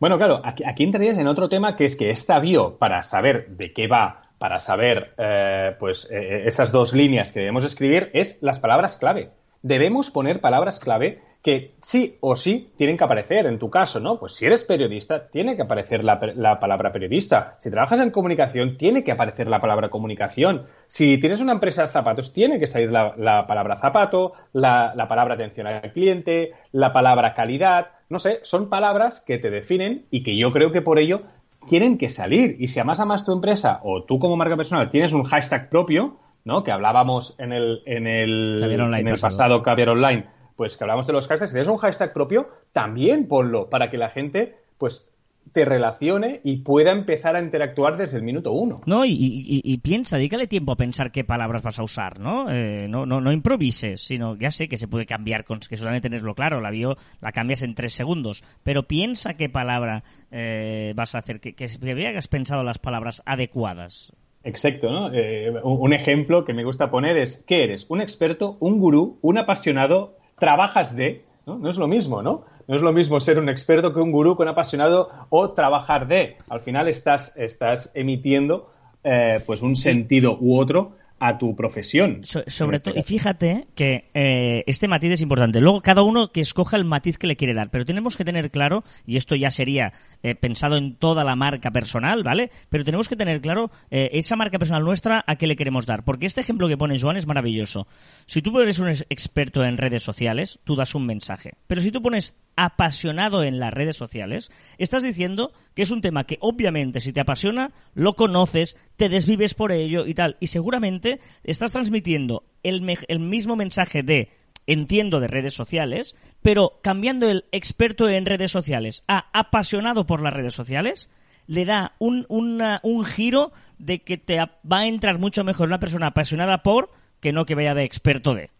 Bueno, 0.00 0.16
claro, 0.16 0.40
aquí, 0.42 0.64
aquí 0.66 0.82
entrarías 0.84 1.18
en 1.18 1.28
otro 1.28 1.48
tema 1.50 1.76
que 1.76 1.84
es 1.84 1.94
que 1.96 2.10
esta 2.10 2.40
bio, 2.40 2.78
para 2.78 3.02
saber 3.02 3.48
de 3.50 3.72
qué 3.74 3.86
va, 3.86 4.22
para 4.38 4.58
saber 4.58 5.12
eh, 5.18 5.76
pues 5.78 6.08
eh, 6.10 6.44
esas 6.46 6.72
dos 6.72 6.94
líneas 6.94 7.30
que 7.32 7.40
debemos 7.40 7.64
escribir, 7.64 8.10
es 8.14 8.38
las 8.42 8.58
palabras 8.58 8.96
clave. 8.96 9.30
Debemos 9.62 10.10
poner 10.10 10.40
palabras 10.40 10.80
clave 10.80 11.20
que 11.42 11.74
sí 11.80 12.16
o 12.20 12.36
sí 12.36 12.70
tienen 12.76 12.96
que 12.96 13.02
aparecer 13.02 13.46
en 13.46 13.58
tu 13.58 13.68
caso, 13.68 13.98
¿no? 13.98 14.18
Pues 14.18 14.34
si 14.34 14.46
eres 14.46 14.62
periodista, 14.62 15.26
tiene 15.26 15.56
que 15.56 15.62
aparecer 15.62 16.04
la, 16.04 16.20
la 16.36 16.60
palabra 16.60 16.92
periodista. 16.92 17.56
Si 17.58 17.68
trabajas 17.68 17.98
en 18.00 18.10
comunicación, 18.10 18.76
tiene 18.76 19.02
que 19.02 19.10
aparecer 19.10 19.48
la 19.48 19.60
palabra 19.60 19.88
comunicación. 19.88 20.66
Si 20.86 21.18
tienes 21.18 21.40
una 21.40 21.52
empresa 21.52 21.82
de 21.82 21.88
zapatos, 21.88 22.32
tiene 22.32 22.60
que 22.60 22.68
salir 22.68 22.92
la, 22.92 23.14
la 23.16 23.46
palabra 23.48 23.74
zapato, 23.74 24.34
la, 24.52 24.92
la 24.94 25.08
palabra 25.08 25.34
atención 25.34 25.66
al 25.66 25.92
cliente, 25.92 26.52
la 26.70 26.92
palabra 26.92 27.34
calidad. 27.34 27.88
No 28.08 28.20
sé, 28.20 28.38
son 28.42 28.70
palabras 28.70 29.20
que 29.20 29.38
te 29.38 29.50
definen 29.50 30.06
y 30.10 30.22
que 30.22 30.36
yo 30.36 30.52
creo 30.52 30.70
que 30.70 30.82
por 30.82 31.00
ello 31.00 31.22
tienen 31.66 31.98
que 31.98 32.08
salir. 32.08 32.54
Y 32.60 32.68
si 32.68 32.78
además 32.78 33.00
amas 33.00 33.24
tu 33.24 33.32
empresa 33.32 33.80
o 33.82 34.04
tú 34.04 34.20
como 34.20 34.36
marca 34.36 34.56
personal 34.56 34.88
tienes 34.88 35.12
un 35.12 35.24
hashtag 35.24 35.68
propio, 35.70 36.18
¿no? 36.44 36.62
Que 36.62 36.70
hablábamos 36.70 37.38
en 37.40 37.52
el, 37.52 37.82
en 37.86 38.06
el, 38.06 38.62
en 38.62 39.08
el 39.08 39.14
pasado. 39.14 39.20
pasado 39.20 39.62
Caviar 39.62 39.88
Online, 39.90 40.26
pues 40.62 40.76
que 40.76 40.84
hablamos 40.84 41.08
de 41.08 41.12
los 41.12 41.26
hashtags. 41.26 41.50
Si 41.50 41.54
tienes 41.56 41.66
un 41.68 41.76
hashtag 41.78 42.12
propio, 42.12 42.46
también 42.72 43.26
ponlo 43.26 43.68
para 43.68 43.90
que 43.90 43.96
la 43.98 44.08
gente, 44.10 44.54
pues, 44.78 45.08
te 45.50 45.64
relacione 45.64 46.40
y 46.44 46.58
pueda 46.58 46.92
empezar 46.92 47.34
a 47.34 47.42
interactuar 47.42 47.96
desde 47.96 48.18
el 48.18 48.22
minuto 48.22 48.52
uno. 48.52 48.80
No, 48.86 49.04
y, 49.04 49.10
y- 49.10 49.60
y 49.64 49.78
piensa, 49.78 50.16
dedícale 50.16 50.46
tiempo 50.46 50.70
a 50.70 50.76
pensar 50.76 51.10
qué 51.10 51.24
palabras 51.24 51.62
vas 51.64 51.80
a 51.80 51.82
usar, 51.82 52.20
¿no? 52.20 52.48
Eh, 52.48 52.86
no, 52.88 53.06
no, 53.06 53.20
no 53.20 53.32
improvises, 53.32 54.02
sino 54.02 54.36
ya 54.36 54.52
sé 54.52 54.68
que 54.68 54.76
se 54.76 54.86
puede 54.86 55.04
cambiar, 55.04 55.44
con, 55.44 55.58
que 55.58 55.76
solamente 55.76 56.08
tenerlo 56.08 56.36
claro, 56.36 56.60
la 56.60 56.70
bio 56.70 56.96
la 57.20 57.32
cambias 57.32 57.62
en 57.62 57.74
tres 57.74 57.92
segundos, 57.92 58.44
pero 58.62 58.84
piensa 58.84 59.34
qué 59.34 59.48
palabra 59.48 60.04
eh, 60.30 60.92
vas 60.94 61.16
a 61.16 61.18
hacer, 61.18 61.40
que, 61.40 61.54
que, 61.54 61.66
que 61.66 62.16
has 62.16 62.28
pensado 62.28 62.62
las 62.62 62.78
palabras 62.78 63.20
adecuadas. 63.26 64.12
Exacto, 64.44 64.90
¿no? 64.92 65.12
Eh, 65.12 65.52
un 65.62 65.92
ejemplo 65.92 66.44
que 66.44 66.52
me 66.54 66.64
gusta 66.64 66.90
poner 66.90 67.16
es, 67.16 67.44
¿qué 67.46 67.62
eres? 67.64 67.86
¿Un 67.88 68.00
experto, 68.00 68.56
un 68.60 68.78
gurú, 68.80 69.18
un 69.22 69.38
apasionado, 69.38 70.16
trabajas 70.42 70.96
de? 70.96 71.24
¿no? 71.46 71.56
No 71.56 71.70
es 71.70 71.76
lo 71.76 71.86
mismo, 71.86 72.20
¿no? 72.20 72.42
No 72.66 72.74
es 72.74 72.82
lo 72.82 72.92
mismo 72.92 73.20
ser 73.20 73.38
un 73.38 73.48
experto 73.48 73.94
que 73.94 74.00
un 74.00 74.10
gurú, 74.10 74.36
que 74.36 74.42
un 74.42 74.48
apasionado 74.48 75.08
o 75.30 75.52
trabajar 75.52 76.08
de. 76.08 76.36
Al 76.48 76.58
final 76.58 76.88
estás, 76.88 77.36
estás 77.36 77.92
emitiendo 77.94 78.68
eh, 79.04 79.40
pues 79.46 79.62
un 79.62 79.76
sentido 79.76 80.36
u 80.40 80.58
otro 80.58 80.96
a 81.24 81.38
tu 81.38 81.54
profesión. 81.54 82.20
So- 82.24 82.42
sobre 82.46 82.76
este 82.78 82.90
todo, 82.90 83.00
y 83.00 83.02
fíjate 83.02 83.66
que 83.74 84.10
eh, 84.14 84.64
este 84.66 84.88
matiz 84.88 85.12
es 85.12 85.20
importante. 85.20 85.60
Luego, 85.60 85.80
cada 85.80 86.02
uno 86.02 86.32
que 86.32 86.40
escoja 86.40 86.76
el 86.76 86.84
matiz 86.84 87.18
que 87.18 87.26
le 87.26 87.36
quiere 87.36 87.54
dar. 87.54 87.70
Pero 87.70 87.84
tenemos 87.84 88.16
que 88.16 88.24
tener 88.24 88.50
claro, 88.50 88.84
y 89.06 89.16
esto 89.16 89.34
ya 89.36 89.50
sería 89.50 89.92
eh, 90.22 90.34
pensado 90.34 90.76
en 90.76 90.94
toda 90.96 91.24
la 91.24 91.36
marca 91.36 91.70
personal, 91.70 92.22
¿vale? 92.22 92.50
Pero 92.68 92.84
tenemos 92.84 93.08
que 93.08 93.16
tener 93.16 93.40
claro 93.40 93.70
eh, 93.90 94.10
esa 94.12 94.36
marca 94.36 94.58
personal 94.58 94.84
nuestra 94.84 95.24
a 95.26 95.36
qué 95.36 95.46
le 95.46 95.56
queremos 95.56 95.86
dar. 95.86 96.04
Porque 96.04 96.26
este 96.26 96.40
ejemplo 96.40 96.68
que 96.68 96.76
pone 96.76 96.98
Joan 97.00 97.16
es 97.16 97.26
maravilloso. 97.26 97.86
Si 98.26 98.42
tú 98.42 98.58
eres 98.60 98.78
un 98.78 98.88
ex- 98.88 99.06
experto 99.08 99.64
en 99.64 99.76
redes 99.78 100.02
sociales, 100.02 100.58
tú 100.64 100.76
das 100.76 100.94
un 100.94 101.06
mensaje. 101.06 101.52
Pero 101.66 101.80
si 101.80 101.90
tú 101.92 102.02
pones 102.02 102.34
apasionado 102.56 103.44
en 103.44 103.58
las 103.58 103.72
redes 103.72 103.96
sociales, 103.96 104.50
estás 104.78 105.02
diciendo 105.02 105.52
que 105.74 105.82
es 105.82 105.90
un 105.90 106.00
tema 106.00 106.24
que 106.24 106.38
obviamente 106.40 107.00
si 107.00 107.12
te 107.12 107.20
apasiona, 107.20 107.72
lo 107.94 108.14
conoces, 108.14 108.76
te 108.96 109.08
desvives 109.08 109.54
por 109.54 109.72
ello 109.72 110.06
y 110.06 110.14
tal. 110.14 110.36
Y 110.40 110.48
seguramente 110.48 111.20
estás 111.44 111.72
transmitiendo 111.72 112.44
el, 112.62 112.82
mismo 113.20 113.56
mensaje 113.56 114.02
de 114.02 114.30
entiendo 114.66 115.20
de 115.20 115.28
redes 115.28 115.54
sociales, 115.54 116.14
pero 116.40 116.80
cambiando 116.82 117.28
el 117.28 117.44
experto 117.52 118.08
en 118.08 118.26
redes 118.26 118.50
sociales 118.50 119.02
a 119.08 119.26
apasionado 119.32 120.06
por 120.06 120.22
las 120.22 120.32
redes 120.32 120.54
sociales, 120.54 121.10
le 121.46 121.64
da 121.64 121.96
un, 121.98 122.26
un 122.28 123.04
giro 123.04 123.52
de 123.78 124.02
que 124.02 124.18
te 124.18 124.38
va 124.38 124.78
a 124.78 124.86
entrar 124.86 125.18
mucho 125.18 125.42
mejor 125.42 125.66
una 125.66 125.80
persona 125.80 126.08
apasionada 126.08 126.62
por 126.62 126.90
que 127.20 127.32
no 127.32 127.46
que 127.46 127.54
vaya 127.54 127.74
de 127.74 127.84
experto 127.84 128.34
de. 128.34 128.50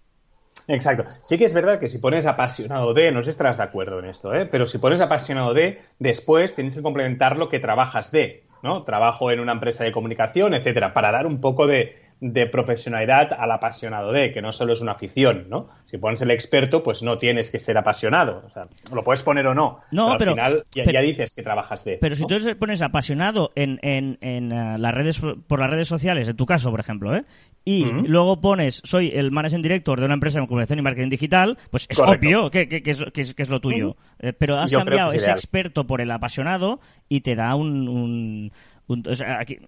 Exacto. 0.68 1.04
Sí 1.22 1.38
que 1.38 1.44
es 1.44 1.54
verdad 1.54 1.80
que 1.80 1.88
si 1.88 1.98
pones 1.98 2.26
apasionado 2.26 2.94
de, 2.94 3.12
no 3.12 3.20
sé 3.20 3.26
si 3.26 3.30
estarás 3.30 3.56
de 3.56 3.64
acuerdo 3.64 3.98
en 3.98 4.06
esto, 4.06 4.34
¿eh? 4.34 4.46
pero 4.46 4.66
si 4.66 4.78
pones 4.78 5.00
apasionado 5.00 5.54
de, 5.54 5.80
después 5.98 6.54
tienes 6.54 6.74
que 6.74 6.82
complementar 6.82 7.36
lo 7.36 7.48
que 7.48 7.58
trabajas 7.58 8.10
de, 8.12 8.44
¿no? 8.62 8.84
Trabajo 8.84 9.30
en 9.30 9.40
una 9.40 9.52
empresa 9.52 9.84
de 9.84 9.92
comunicación, 9.92 10.54
etcétera, 10.54 10.94
para 10.94 11.10
dar 11.10 11.26
un 11.26 11.40
poco 11.40 11.66
de, 11.66 11.96
de 12.24 12.46
profesionalidad 12.46 13.32
al 13.36 13.50
apasionado 13.50 14.12
de, 14.12 14.32
que 14.32 14.40
no 14.40 14.52
solo 14.52 14.74
es 14.74 14.80
una 14.80 14.92
afición, 14.92 15.46
¿no? 15.50 15.68
Si 15.86 15.98
pones 15.98 16.22
el 16.22 16.30
experto, 16.30 16.84
pues 16.84 17.02
no 17.02 17.18
tienes 17.18 17.50
que 17.50 17.58
ser 17.58 17.76
apasionado. 17.76 18.44
O 18.46 18.48
sea, 18.48 18.68
lo 18.94 19.02
puedes 19.02 19.22
poner 19.24 19.44
o 19.48 19.54
no. 19.56 19.80
No, 19.90 20.14
pero- 20.16 20.30
al 20.30 20.36
final 20.36 20.64
ya, 20.72 20.84
pero- 20.84 20.92
ya 20.92 21.00
dices 21.00 21.34
que 21.34 21.42
trabajas 21.42 21.84
de. 21.84 21.98
Pero 22.00 22.14
si 22.14 22.24
tú 22.26 22.38
te 22.40 22.54
pones 22.54 22.80
apasionado 22.80 23.50
en, 23.56 23.80
en, 23.82 24.18
en 24.20 24.52
eh, 24.52 24.78
las 24.78 24.94
redes 24.94 25.20
por 25.48 25.58
las 25.58 25.68
redes 25.68 25.88
sociales, 25.88 26.28
en 26.28 26.36
tu 26.36 26.46
caso, 26.46 26.70
por 26.70 26.78
ejemplo, 26.78 27.12
¿eh? 27.16 27.24
y 27.64 27.84
luego 27.84 28.40
pones 28.40 28.80
soy 28.84 29.10
el 29.14 29.30
managing 29.32 29.62
director 29.62 29.98
de 29.98 30.04
una 30.06 30.14
empresa 30.14 30.40
de 30.40 30.46
comunicación 30.46 30.78
y 30.78 30.82
marketing 30.82 31.10
digital, 31.10 31.58
pues 31.70 31.86
es 31.88 31.96
Correcto. 31.98 32.26
obvio 32.26 32.50
que, 32.52 32.68
que- 32.68 32.82
que 32.84 32.90
es, 32.92 33.04
que 33.12 33.20
es- 33.20 33.34
que 33.34 33.42
es 33.42 33.48
lo 33.48 33.60
tuyo. 33.60 33.96
Eh, 34.20 34.32
pero 34.32 34.58
has 34.58 34.70
Yo 34.70 34.78
cambiado 34.78 35.10
es 35.12 35.22
ese 35.22 35.32
experto 35.32 35.86
por 35.88 36.00
el 36.00 36.10
apasionado 36.12 36.78
y 37.08 37.20
te 37.22 37.34
da 37.34 37.56
un- 37.56 37.88
un- 37.88 38.52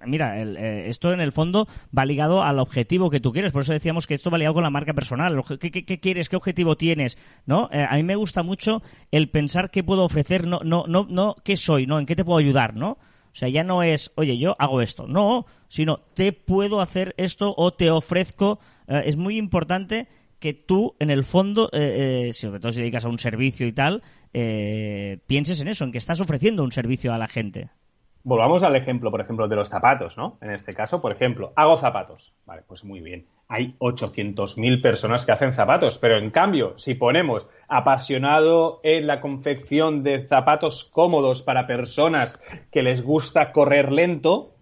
mira, 0.06 0.40
el, 0.40 0.56
eh, 0.56 0.88
esto 0.88 1.12
en 1.12 1.20
el 1.20 1.32
fondo 1.32 1.66
va 1.96 2.04
ligado 2.04 2.42
al 2.42 2.58
objetivo 2.58 3.10
que 3.10 3.20
tú 3.20 3.32
quieres. 3.32 3.52
Por 3.52 3.62
eso 3.62 3.72
decíamos 3.72 4.06
que 4.06 4.14
esto 4.14 4.30
va 4.30 4.38
ligado 4.38 4.54
con 4.54 4.62
la 4.62 4.70
marca 4.70 4.92
personal. 4.92 5.42
¿Qué, 5.58 6.00
quieres? 6.00 6.28
¿Qué 6.28 6.36
objetivo 6.36 6.76
tienes? 6.76 7.16
¿No? 7.46 7.68
Eh, 7.72 7.86
a 7.88 7.96
mí 7.96 8.02
me 8.02 8.16
gusta 8.16 8.42
mucho 8.42 8.82
el 9.10 9.30
pensar 9.30 9.70
qué 9.70 9.82
puedo 9.82 10.04
ofrecer, 10.04 10.46
no, 10.46 10.60
no, 10.64 10.84
no, 10.86 11.06
no 11.08 11.36
qué 11.44 11.56
soy, 11.56 11.86
no, 11.86 11.98
en 11.98 12.06
qué 12.06 12.16
te 12.16 12.24
puedo 12.24 12.38
ayudar, 12.38 12.74
¿no? 12.74 12.92
O 12.92 13.36
sea, 13.36 13.48
ya 13.48 13.64
no 13.64 13.82
es, 13.82 14.12
oye, 14.14 14.38
yo 14.38 14.54
hago 14.58 14.80
esto, 14.80 15.08
no, 15.08 15.46
sino 15.66 15.98
te 16.14 16.32
puedo 16.32 16.80
hacer 16.80 17.14
esto 17.16 17.52
o 17.56 17.72
te 17.72 17.90
ofrezco. 17.90 18.60
Eh, 18.86 19.02
es 19.06 19.16
muy 19.16 19.38
importante 19.38 20.06
que 20.38 20.54
tú, 20.54 20.94
en 21.00 21.10
el 21.10 21.24
fondo, 21.24 21.70
sobre 21.72 22.60
todo 22.60 22.70
si 22.70 22.80
dedicas 22.80 23.06
a 23.06 23.08
un 23.08 23.18
servicio 23.18 23.66
y 23.66 23.72
tal, 23.72 24.02
pienses 24.30 25.58
en 25.60 25.68
eso, 25.68 25.84
en 25.84 25.92
que 25.92 25.96
estás 25.96 26.20
ofreciendo 26.20 26.62
un 26.62 26.70
servicio 26.70 27.14
a 27.14 27.18
la 27.18 27.28
gente. 27.28 27.70
Volvamos 28.26 28.62
al 28.62 28.74
ejemplo, 28.74 29.10
por 29.10 29.20
ejemplo, 29.20 29.48
de 29.48 29.56
los 29.56 29.68
zapatos, 29.68 30.16
¿no? 30.16 30.38
En 30.40 30.50
este 30.50 30.72
caso, 30.72 31.02
por 31.02 31.12
ejemplo, 31.12 31.52
hago 31.56 31.76
zapatos. 31.76 32.32
Vale, 32.46 32.62
pues 32.66 32.82
muy 32.82 33.00
bien. 33.00 33.24
Hay 33.48 33.76
800.000 33.78 34.80
personas 34.80 35.26
que 35.26 35.32
hacen 35.32 35.52
zapatos, 35.52 35.98
pero 35.98 36.16
en 36.16 36.30
cambio, 36.30 36.72
si 36.78 36.94
ponemos 36.94 37.50
apasionado 37.68 38.80
en 38.82 39.06
la 39.06 39.20
confección 39.20 40.02
de 40.02 40.26
zapatos 40.26 40.84
cómodos 40.84 41.42
para 41.42 41.66
personas 41.66 42.42
que 42.72 42.82
les 42.82 43.02
gusta 43.02 43.52
correr 43.52 43.92
lento, 43.92 44.53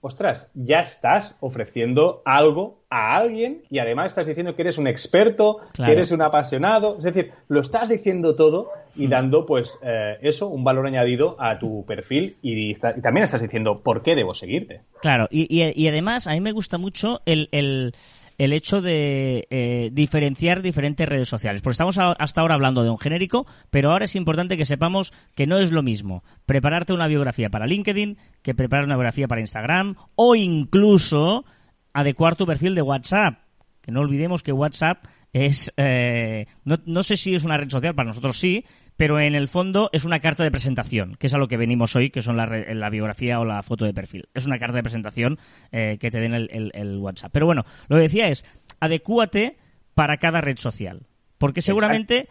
ostras, 0.00 0.50
ya 0.54 0.78
estás 0.80 1.36
ofreciendo 1.40 2.22
algo 2.24 2.78
a 2.90 3.16
alguien 3.16 3.62
y 3.68 3.78
además 3.78 4.06
estás 4.06 4.26
diciendo 4.26 4.54
que 4.54 4.62
eres 4.62 4.78
un 4.78 4.86
experto, 4.86 5.58
que 5.74 5.90
eres 5.90 6.10
un 6.10 6.22
apasionado. 6.22 6.96
Es 6.98 7.04
decir, 7.04 7.32
lo 7.48 7.60
estás 7.60 7.88
diciendo 7.88 8.34
todo 8.36 8.70
y 8.94 9.06
mm. 9.06 9.10
dando, 9.10 9.46
pues, 9.46 9.78
eh, 9.82 10.16
eso, 10.20 10.48
un 10.48 10.64
valor 10.64 10.86
añadido 10.86 11.36
a 11.38 11.58
tu 11.58 11.84
perfil 11.86 12.36
y, 12.42 12.74
también 12.74 13.24
estás 13.24 13.42
diciendo 13.42 13.82
por 13.82 14.02
qué 14.02 14.14
debo 14.14 14.34
seguirte. 14.34 14.82
Claro, 15.00 15.28
y, 15.30 15.86
además 15.88 16.26
a 16.26 16.32
mí 16.32 16.40
me 16.40 16.52
gusta 16.52 16.78
mucho 16.78 17.20
el, 17.26 17.48
el, 17.52 17.92
hecho 18.38 18.80
de 18.80 19.46
eh, 19.50 19.90
diferenciar 19.92 20.62
diferentes 20.62 21.08
redes 21.08 21.28
sociales. 21.28 21.60
Porque 21.60 21.72
estamos 21.72 21.98
hasta 21.98 22.40
ahora 22.40 22.54
hablando 22.54 22.82
de 22.82 22.90
un 22.90 22.98
genérico, 22.98 23.46
pero 23.70 23.90
ahora 23.90 24.04
es 24.04 24.16
importante 24.16 24.56
que 24.56 24.64
sepamos 24.64 25.12
que 25.34 25.46
no 25.46 25.58
es 25.58 25.72
lo 25.72 25.82
mismo 25.82 26.22
prepararte 26.46 26.92
una 26.92 27.08
biografía 27.08 27.50
para 27.50 27.66
LinkedIn 27.66 28.16
que 28.42 28.54
preparar 28.54 28.84
una 28.84 28.94
biografía 28.94 29.28
para 29.28 29.40
Instagram 29.40 29.96
o 30.14 30.34
incluso 30.34 31.44
adecuar 31.92 32.36
tu 32.36 32.46
perfil 32.46 32.74
de 32.74 32.82
WhatsApp. 32.82 33.40
Que 33.80 33.92
no 33.92 34.00
olvidemos 34.00 34.42
que 34.42 34.52
WhatsApp 34.52 35.04
es, 35.32 35.72
eh, 35.76 36.46
no, 36.64 37.02
sé 37.02 37.16
si 37.16 37.34
es 37.34 37.44
una 37.44 37.56
red 37.56 37.70
social, 37.70 37.94
para 37.94 38.08
nosotros 38.08 38.38
sí, 38.38 38.64
pero 38.98 39.20
en 39.20 39.36
el 39.36 39.46
fondo 39.46 39.90
es 39.92 40.04
una 40.04 40.18
carta 40.18 40.42
de 40.42 40.50
presentación, 40.50 41.14
que 41.20 41.28
es 41.28 41.34
a 41.34 41.38
lo 41.38 41.46
que 41.46 41.56
venimos 41.56 41.94
hoy, 41.94 42.10
que 42.10 42.20
son 42.20 42.36
la, 42.36 42.46
la 42.46 42.90
biografía 42.90 43.38
o 43.38 43.44
la 43.44 43.62
foto 43.62 43.84
de 43.84 43.94
perfil. 43.94 44.28
Es 44.34 44.44
una 44.44 44.58
carta 44.58 44.74
de 44.74 44.82
presentación 44.82 45.38
eh, 45.70 45.98
que 46.00 46.10
te 46.10 46.18
den 46.18 46.34
el, 46.34 46.72
el, 46.74 46.98
WhatsApp. 46.98 47.30
Pero 47.32 47.46
bueno, 47.46 47.64
lo 47.86 47.94
que 47.94 48.02
decía 48.02 48.26
es, 48.26 48.44
adecúate 48.80 49.56
para 49.94 50.16
cada 50.16 50.40
red 50.40 50.58
social. 50.58 51.06
Porque 51.38 51.62
seguramente 51.62 52.26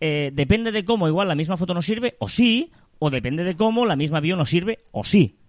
eh, 0.00 0.30
depende 0.32 0.70
de 0.70 0.84
cómo 0.84 1.08
igual 1.08 1.26
la 1.26 1.34
misma 1.34 1.56
foto 1.56 1.74
no 1.74 1.82
sirve, 1.82 2.14
o 2.20 2.28
sí, 2.28 2.70
o 3.00 3.10
depende 3.10 3.42
de 3.42 3.56
cómo 3.56 3.84
la 3.84 3.96
misma 3.96 4.20
bio 4.20 4.36
no 4.36 4.46
sirve, 4.46 4.78
o 4.92 5.02
sí. 5.02 5.40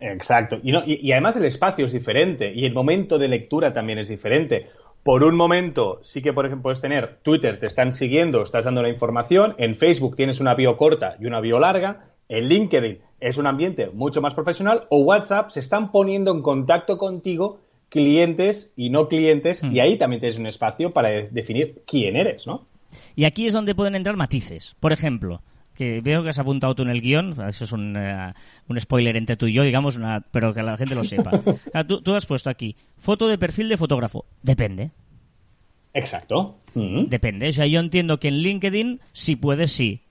Exacto. 0.00 0.58
Y, 0.62 0.72
no, 0.72 0.82
y, 0.86 1.12
además 1.12 1.36
el 1.36 1.44
espacio 1.44 1.84
es 1.84 1.92
diferente 1.92 2.50
y 2.50 2.64
el 2.64 2.72
momento 2.72 3.18
de 3.18 3.28
lectura 3.28 3.74
también 3.74 3.98
es 3.98 4.08
diferente. 4.08 4.70
Por 5.02 5.24
un 5.24 5.34
momento, 5.34 5.98
sí 6.02 6.22
que, 6.22 6.32
por 6.32 6.46
ejemplo, 6.46 6.62
puedes 6.64 6.80
tener 6.80 7.18
Twitter, 7.22 7.58
te 7.58 7.66
están 7.66 7.92
siguiendo, 7.92 8.42
estás 8.42 8.64
dando 8.64 8.82
la 8.82 8.88
información. 8.88 9.54
En 9.58 9.74
Facebook 9.74 10.14
tienes 10.14 10.40
una 10.40 10.54
bio 10.54 10.76
corta 10.76 11.16
y 11.20 11.26
una 11.26 11.40
bio 11.40 11.58
larga. 11.58 12.06
En 12.28 12.48
LinkedIn 12.48 13.00
es 13.18 13.36
un 13.36 13.48
ambiente 13.48 13.90
mucho 13.92 14.20
más 14.20 14.34
profesional. 14.34 14.86
O 14.90 14.98
WhatsApp 14.98 15.50
se 15.50 15.58
están 15.58 15.90
poniendo 15.90 16.30
en 16.30 16.42
contacto 16.42 16.98
contigo 16.98 17.58
clientes 17.88 18.72
y 18.76 18.90
no 18.90 19.08
clientes. 19.08 19.64
Y 19.64 19.80
mm. 19.80 19.80
ahí 19.80 19.98
también 19.98 20.20
tienes 20.20 20.38
un 20.38 20.46
espacio 20.46 20.92
para 20.92 21.10
definir 21.10 21.82
quién 21.84 22.16
eres, 22.16 22.46
¿no? 22.46 22.66
Y 23.16 23.24
aquí 23.24 23.46
es 23.46 23.52
donde 23.52 23.74
pueden 23.74 23.96
entrar 23.96 24.16
matices. 24.16 24.76
Por 24.78 24.92
ejemplo, 24.92 25.42
que 25.82 26.00
veo 26.00 26.22
que 26.22 26.30
has 26.30 26.38
apuntado 26.38 26.74
tú 26.74 26.82
en 26.82 26.90
el 26.90 27.00
guion, 27.00 27.36
eso 27.48 27.64
es 27.64 27.72
un, 27.72 27.96
eh, 27.96 28.32
un 28.68 28.80
spoiler 28.80 29.16
entre 29.16 29.36
tú 29.36 29.46
y 29.46 29.52
yo, 29.52 29.62
digamos, 29.62 29.98
pero 30.30 30.54
que 30.54 30.62
la 30.62 30.76
gente 30.76 30.94
lo 30.94 31.04
sepa. 31.04 31.30
Ah, 31.74 31.84
tú, 31.84 32.14
has 32.14 32.26
puesto 32.26 32.50
aquí, 32.50 32.76
foto 32.96 33.28
de 33.28 33.38
perfil 33.38 33.68
de 33.68 33.76
fotógrafo. 33.76 34.26
Depende. 34.42 34.90
Exacto. 35.94 36.58
Mm-hmm. 36.74 37.08
Depende. 37.08 37.48
O 37.48 37.52
sea, 37.52 37.66
yo 37.66 37.80
entiendo 37.80 38.18
que 38.18 38.28
en 38.28 38.38
LinkedIn, 38.38 39.00
si 39.12 39.36
puedes, 39.36 39.72
sí. 39.72 40.02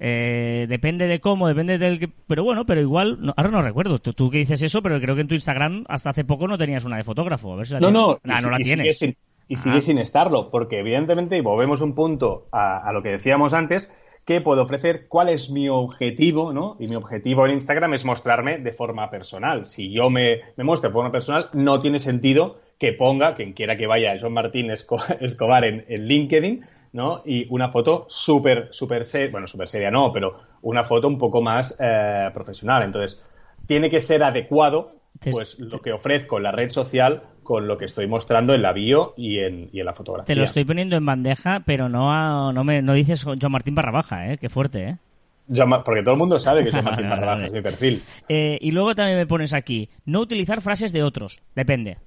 Eh, 0.00 0.66
depende 0.68 1.06
de 1.06 1.20
cómo, 1.20 1.48
depende 1.48 1.78
del 1.78 1.98
que... 1.98 2.08
Pero 2.08 2.44
bueno, 2.44 2.66
pero 2.66 2.80
igual, 2.80 3.32
ahora 3.36 3.50
no 3.50 3.62
recuerdo, 3.62 4.00
tú, 4.00 4.30
que 4.30 4.38
dices 4.38 4.62
eso, 4.62 4.82
pero 4.82 5.00
creo 5.00 5.14
que 5.14 5.20
en 5.20 5.28
tu 5.28 5.34
Instagram 5.34 5.84
hasta 5.88 6.10
hace 6.10 6.24
poco 6.24 6.48
no 6.48 6.58
tenías 6.58 6.84
una 6.84 6.96
de 6.96 7.04
fotógrafo. 7.04 7.56
no, 7.80 7.90
no, 7.90 8.16
ah, 8.28 8.40
no 8.40 8.50
la 8.50 8.58
tienes. 8.58 9.02
y 9.48 9.56
sigue 9.56 9.82
sin 9.82 9.98
estarlo, 9.98 10.50
porque 10.50 10.80
evidentemente, 10.80 11.36
y 11.36 11.40
volvemos 11.40 11.82
un 11.82 11.94
punto 11.94 12.48
a, 12.52 12.90
lo 12.92 13.02
que 13.02 13.10
decíamos 13.10 13.54
antes, 13.54 13.92
qué 14.24 14.40
puedo 14.40 14.62
ofrecer, 14.62 15.08
cuál 15.08 15.28
es 15.28 15.50
mi 15.50 15.68
objetivo, 15.68 16.52
¿no? 16.52 16.76
Y 16.78 16.88
mi 16.88 16.94
objetivo 16.94 17.46
en 17.46 17.54
Instagram 17.54 17.94
es 17.94 18.04
mostrarme 18.04 18.58
de 18.58 18.72
forma 18.72 19.10
personal. 19.10 19.66
Si 19.66 19.90
yo 19.90 20.10
me, 20.10 20.40
me 20.56 20.64
muestro 20.64 20.90
de 20.90 20.94
forma 20.94 21.10
personal, 21.10 21.48
no 21.54 21.80
tiene 21.80 21.98
sentido 21.98 22.60
que 22.78 22.92
ponga, 22.92 23.34
quien 23.34 23.52
quiera 23.52 23.76
que 23.76 23.86
vaya, 23.86 24.16
John 24.20 24.32
Martín 24.32 24.70
Escobar 25.20 25.64
en, 25.64 25.84
LinkedIn, 25.88 26.64
¿no? 26.92 27.22
Y 27.24 27.46
una 27.48 27.70
foto 27.70 28.06
súper, 28.08 28.68
súper 28.72 29.04
seria, 29.04 29.30
bueno, 29.30 29.46
súper 29.46 29.68
seria 29.68 29.90
no, 29.90 30.10
pero 30.12 30.38
una 30.62 30.84
foto 30.84 31.08
un 31.08 31.18
poco 31.18 31.42
más 31.42 31.76
eh, 31.80 32.30
profesional. 32.34 32.82
Entonces, 32.82 33.24
tiene 33.66 33.88
que 33.88 34.00
ser 34.00 34.22
adecuado, 34.24 34.96
pues, 35.20 35.58
lo 35.60 35.80
que 35.80 35.92
ofrezco 35.92 36.38
en 36.38 36.42
la 36.42 36.52
red 36.52 36.70
social 36.70 37.22
con 37.42 37.66
lo 37.66 37.76
que 37.76 37.84
estoy 37.84 38.06
mostrando 38.06 38.54
en 38.54 38.62
la 38.62 38.72
bio 38.72 39.14
y 39.16 39.38
en, 39.38 39.68
y 39.72 39.80
en 39.80 39.86
la 39.86 39.94
fotografía. 39.94 40.26
Te 40.26 40.36
lo 40.36 40.44
estoy 40.44 40.64
poniendo 40.64 40.96
en 40.96 41.06
bandeja, 41.06 41.62
pero 41.64 41.88
no, 41.88 42.52
no, 42.52 42.64
me, 42.64 42.82
no 42.82 42.94
dices 42.94 43.24
John 43.24 43.52
Martín 43.52 43.74
barra 43.74 43.92
baja, 43.92 44.32
¿eh? 44.32 44.38
Qué 44.38 44.48
fuerte, 44.48 44.88
¿eh? 44.88 44.96
porque 45.84 46.02
todo 46.02 46.12
el 46.12 46.18
mundo 46.18 46.38
sabe 46.38 46.64
que 46.64 46.70
John 46.70 46.84
Martín 46.84 47.08
barra 47.08 47.26
baja 47.26 47.46
es 47.46 47.52
mi 47.52 47.60
perfil. 47.60 48.02
Eh, 48.28 48.58
y 48.60 48.70
luego 48.70 48.94
también 48.94 49.18
me 49.18 49.26
pones 49.26 49.52
aquí, 49.52 49.88
no 50.04 50.20
utilizar 50.20 50.60
frases 50.60 50.92
de 50.92 51.02
otros, 51.02 51.40
depende. 51.54 51.98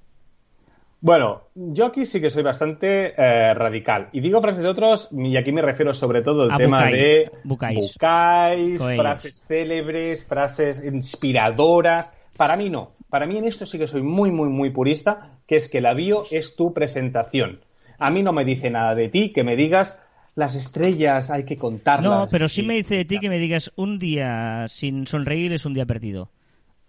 Bueno, 1.01 1.43
yo 1.53 1.85
aquí 1.85 2.07
sí 2.07 2.19
que 2.19 2.31
soy 2.31 2.41
bastante 2.41 3.13
eh, 3.15 3.53
radical. 3.53 4.07
Y 4.11 4.21
digo 4.21 4.41
frases 4.41 4.63
de 4.63 4.69
otros, 4.69 5.09
y 5.11 5.37
aquí 5.37 5.51
me 5.51 5.61
refiero 5.61 5.93
sobre 5.93 6.23
todo 6.23 6.49
al 6.49 6.57
tema 6.57 6.85
de 6.87 7.29
bucáis, 7.43 7.95
frases 7.95 9.45
célebres, 9.47 10.25
frases 10.25 10.83
inspiradoras. 10.83 12.11
Para 12.37 12.55
mí 12.55 12.69
no. 12.69 12.91
Para 13.09 13.27
mí 13.27 13.37
en 13.37 13.45
esto 13.45 13.65
sí 13.65 13.77
que 13.77 13.87
soy 13.87 14.01
muy, 14.01 14.31
muy, 14.31 14.49
muy 14.49 14.69
purista, 14.69 15.39
que 15.47 15.55
es 15.55 15.69
que 15.69 15.81
la 15.81 15.93
bio 15.93 16.23
es 16.31 16.55
tu 16.55 16.73
presentación. 16.73 17.61
A 17.97 18.09
mí 18.09 18.23
no 18.23 18.33
me 18.33 18.43
dice 18.43 18.69
nada 18.69 18.95
de 18.95 19.09
ti 19.09 19.31
que 19.31 19.43
me 19.43 19.55
digas 19.55 20.01
las 20.35 20.55
estrellas 20.55 21.31
hay 21.31 21.45
que 21.45 21.57
contarlas. 21.57 22.03
No, 22.03 22.27
pero 22.29 22.49
sí, 22.49 22.61
me 22.61 22.75
dice 22.75 22.95
de 22.95 23.05
ti 23.05 23.19
que 23.19 23.29
me 23.29 23.39
digas 23.39 23.71
un 23.77 23.97
día 23.99 24.65
sin 24.67 25.07
sonreír 25.07 25.53
es 25.53 25.65
un 25.65 25.73
día 25.73 25.85
perdido. 25.85 26.29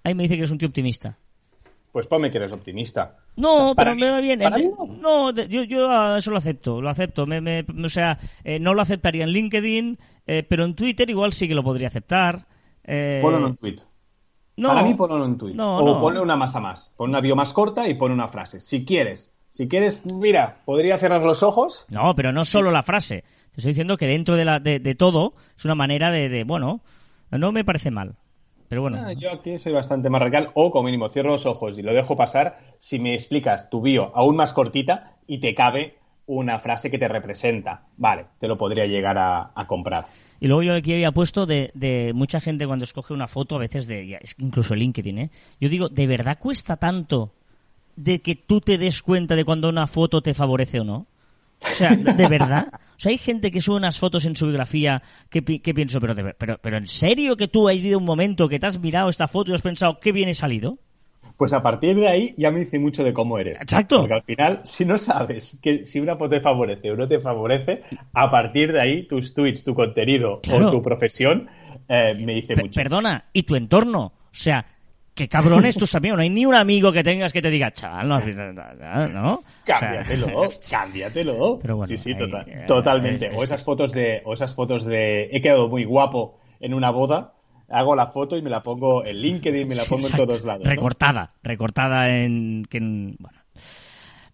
Ahí 0.02 0.14
me 0.14 0.24
dice 0.24 0.34
que 0.34 0.40
eres 0.40 0.50
un 0.50 0.58
tío 0.58 0.68
optimista. 0.68 1.16
Pues 1.92 2.08
ponme 2.08 2.30
que 2.30 2.38
eres 2.38 2.52
optimista. 2.52 3.16
No, 3.36 3.74
pero 3.74 3.94
me 3.94 4.10
va 4.10 4.20
bien. 4.20 4.40
no, 5.00 5.32
yo, 5.32 5.62
yo, 5.62 6.16
eso 6.16 6.30
lo 6.30 6.38
acepto, 6.38 6.82
lo 6.82 6.90
acepto. 6.90 7.24
Me, 7.26 7.64
o 7.84 7.88
sea, 7.88 8.18
eh, 8.44 8.58
no 8.58 8.74
lo 8.74 8.82
aceptaría 8.82 9.24
en 9.24 9.30
LinkedIn, 9.30 9.98
eh, 10.26 10.44
pero 10.46 10.64
en 10.64 10.74
Twitter 10.74 11.08
igual 11.08 11.32
sí 11.32 11.48
que 11.48 11.54
lo 11.54 11.62
podría 11.62 11.88
aceptar. 11.88 12.46
Eh, 12.84 13.20
Ponlo 13.22 13.46
en 13.46 13.56
tweet. 13.56 13.76
No, 14.56 14.68
Para 14.68 14.82
mí 14.82 14.94
ponlo 14.94 15.24
en 15.24 15.36
tweet. 15.36 15.54
o 15.58 16.00
ponle 16.00 16.20
una 16.20 16.36
masa 16.36 16.60
más. 16.60 16.94
Pon 16.96 17.10
una 17.10 17.20
bio 17.20 17.36
más 17.36 17.52
corta 17.52 17.88
y 17.88 17.94
pon 17.94 18.12
una 18.12 18.28
frase. 18.28 18.60
Si 18.60 18.84
quieres. 18.84 19.32
Si 19.50 19.68
quieres, 19.68 20.04
mira, 20.06 20.58
podría 20.64 20.98
cerrar 20.98 21.22
los 21.22 21.42
ojos. 21.42 21.86
No, 21.90 22.14
pero 22.14 22.32
no 22.32 22.44
solo 22.44 22.70
la 22.70 22.82
frase. 22.82 23.24
Te 23.52 23.60
estoy 23.60 23.70
diciendo 23.72 23.96
que 23.96 24.06
dentro 24.06 24.36
de, 24.36 24.44
la, 24.44 24.60
de, 24.60 24.94
todo 24.94 25.34
es 25.56 25.64
una 25.64 25.74
manera 25.74 26.10
de, 26.10 26.44
bueno, 26.44 26.80
no 27.30 27.52
me 27.52 27.64
parece 27.64 27.90
mal. 27.90 28.16
Pero 28.68 28.82
bueno. 28.82 28.98
Ah, 29.00 29.12
yo 29.12 29.30
aquí 29.30 29.58
soy 29.58 29.72
bastante 29.72 30.10
más 30.10 30.20
radical. 30.20 30.50
O 30.54 30.70
como 30.70 30.84
mínimo 30.84 31.08
cierro 31.08 31.30
los 31.30 31.46
ojos 31.46 31.78
y 31.78 31.82
lo 31.82 31.92
dejo 31.94 32.16
pasar 32.16 32.58
si 32.80 32.98
me 32.98 33.14
explicas 33.14 33.70
tu 33.70 33.80
bio 33.80 34.12
aún 34.14 34.36
más 34.36 34.52
cortita 34.52 35.16
y 35.26 35.38
te 35.38 35.54
cabe 35.54 35.96
una 36.26 36.58
frase 36.58 36.90
que 36.90 36.98
te 36.98 37.08
representa. 37.08 37.82
Vale, 37.96 38.26
te 38.38 38.48
lo 38.48 38.58
podría 38.58 38.86
llegar 38.86 39.16
a 39.18 39.66
comprar. 39.66 40.06
Y 40.40 40.48
luego 40.48 40.62
yo 40.62 40.74
aquí 40.74 40.92
había 40.92 41.12
puesto 41.12 41.46
de, 41.46 42.12
mucha 42.14 42.40
gente 42.40 42.66
cuando 42.66 42.84
escoge 42.84 43.14
una 43.14 43.28
foto, 43.28 43.56
a 43.56 43.58
veces 43.58 43.86
de, 43.86 44.18
incluso 44.38 44.74
LinkedIn, 44.74 45.18
¿eh? 45.18 45.30
Yo 45.60 45.68
digo, 45.68 45.88
¿de 45.88 46.06
verdad 46.06 46.38
cuesta 46.38 46.76
tanto 46.76 47.32
de 47.96 48.20
que 48.20 48.34
tú 48.34 48.60
te 48.60 48.76
des 48.76 49.02
cuenta 49.02 49.34
de 49.36 49.44
cuando 49.44 49.68
una 49.68 49.86
foto 49.86 50.20
te 50.20 50.34
favorece 50.34 50.80
o 50.80 50.84
no? 50.84 51.06
O 51.62 51.66
sea, 51.66 51.96
¿de 51.96 52.28
verdad? 52.28 52.68
O 52.74 52.98
sea, 53.00 53.10
hay 53.10 53.18
gente 53.18 53.50
que 53.50 53.62
sube 53.62 53.76
unas 53.76 53.98
fotos 53.98 54.26
en 54.26 54.36
su 54.36 54.46
biografía 54.46 55.02
que, 55.30 55.40
pienso, 55.40 56.00
pero, 56.00 56.14
pero, 56.36 56.58
pero 56.60 56.76
¿en 56.76 56.86
serio 56.86 57.36
que 57.36 57.48
tú 57.48 57.68
has 57.68 57.76
vivido 57.76 57.98
un 57.98 58.04
momento 58.04 58.48
que 58.48 58.58
te 58.58 58.66
has 58.66 58.78
mirado 58.78 59.08
esta 59.08 59.26
foto 59.26 59.50
y 59.50 59.54
has 59.54 59.62
pensado, 59.62 59.98
qué 60.00 60.12
bien 60.12 60.28
he 60.28 60.34
salido? 60.34 60.78
Pues 61.36 61.52
a 61.52 61.62
partir 61.62 61.96
de 61.96 62.08
ahí 62.08 62.34
ya 62.36 62.50
me 62.50 62.60
dice 62.60 62.78
mucho 62.78 63.04
de 63.04 63.12
cómo 63.12 63.38
eres. 63.38 63.60
Exacto. 63.60 64.00
Porque 64.00 64.14
al 64.14 64.22
final, 64.22 64.60
si 64.64 64.84
no 64.86 64.96
sabes 64.96 65.58
que 65.62 65.84
si 65.84 66.00
una 66.00 66.16
foto 66.16 66.30
te 66.30 66.40
favorece 66.40 66.90
o 66.90 66.96
no 66.96 67.06
te 67.06 67.20
favorece, 67.20 67.82
a 68.14 68.30
partir 68.30 68.72
de 68.72 68.80
ahí 68.80 69.02
tus 69.06 69.34
tweets, 69.34 69.64
tu 69.64 69.74
contenido 69.74 70.40
o 70.50 70.70
tu 70.70 70.80
profesión 70.80 71.48
eh, 71.88 72.14
me 72.18 72.34
dice 72.34 72.56
mucho. 72.56 72.80
Perdona, 72.80 73.26
y 73.32 73.42
tu 73.42 73.54
entorno. 73.54 74.04
O 74.06 74.38
sea, 74.38 74.64
qué 75.14 75.28
cabrón 75.28 75.66
es 75.66 75.76
tus 75.76 75.94
amigos. 75.94 76.16
No 76.16 76.22
hay 76.22 76.30
ni 76.30 76.46
un 76.46 76.54
amigo 76.54 76.90
que 76.90 77.02
tengas 77.04 77.32
que 77.32 77.42
te 77.42 77.50
diga, 77.50 77.70
chaval, 77.70 78.08
no. 78.08 78.20
¿no? 79.08 79.44
Cámbiatelo, 79.64 80.48
cámbiatelo. 80.70 81.60
sí, 81.86 81.98
sí, 81.98 82.14
totalmente. 82.66 83.30
o 83.34 83.44
esas 83.44 83.62
fotos 83.62 83.92
de, 83.92 84.22
o 84.24 84.32
esas 84.32 84.54
fotos 84.54 84.84
de 84.84 85.28
he 85.30 85.40
quedado 85.42 85.68
muy 85.68 85.84
guapo 85.84 86.38
en 86.60 86.72
una 86.72 86.90
boda 86.90 87.35
hago 87.68 87.96
la 87.96 88.08
foto 88.08 88.36
y 88.36 88.42
me 88.42 88.50
la 88.50 88.62
pongo 88.62 89.04
en 89.04 89.16
LinkedIn, 89.16 89.68
me 89.68 89.74
la 89.74 89.84
pongo 89.84 90.06
en 90.06 90.16
todos 90.16 90.44
lados. 90.44 90.66
Recortada, 90.66 91.34
recortada 91.42 92.08
en... 92.16 92.64
bueno. 93.18 93.38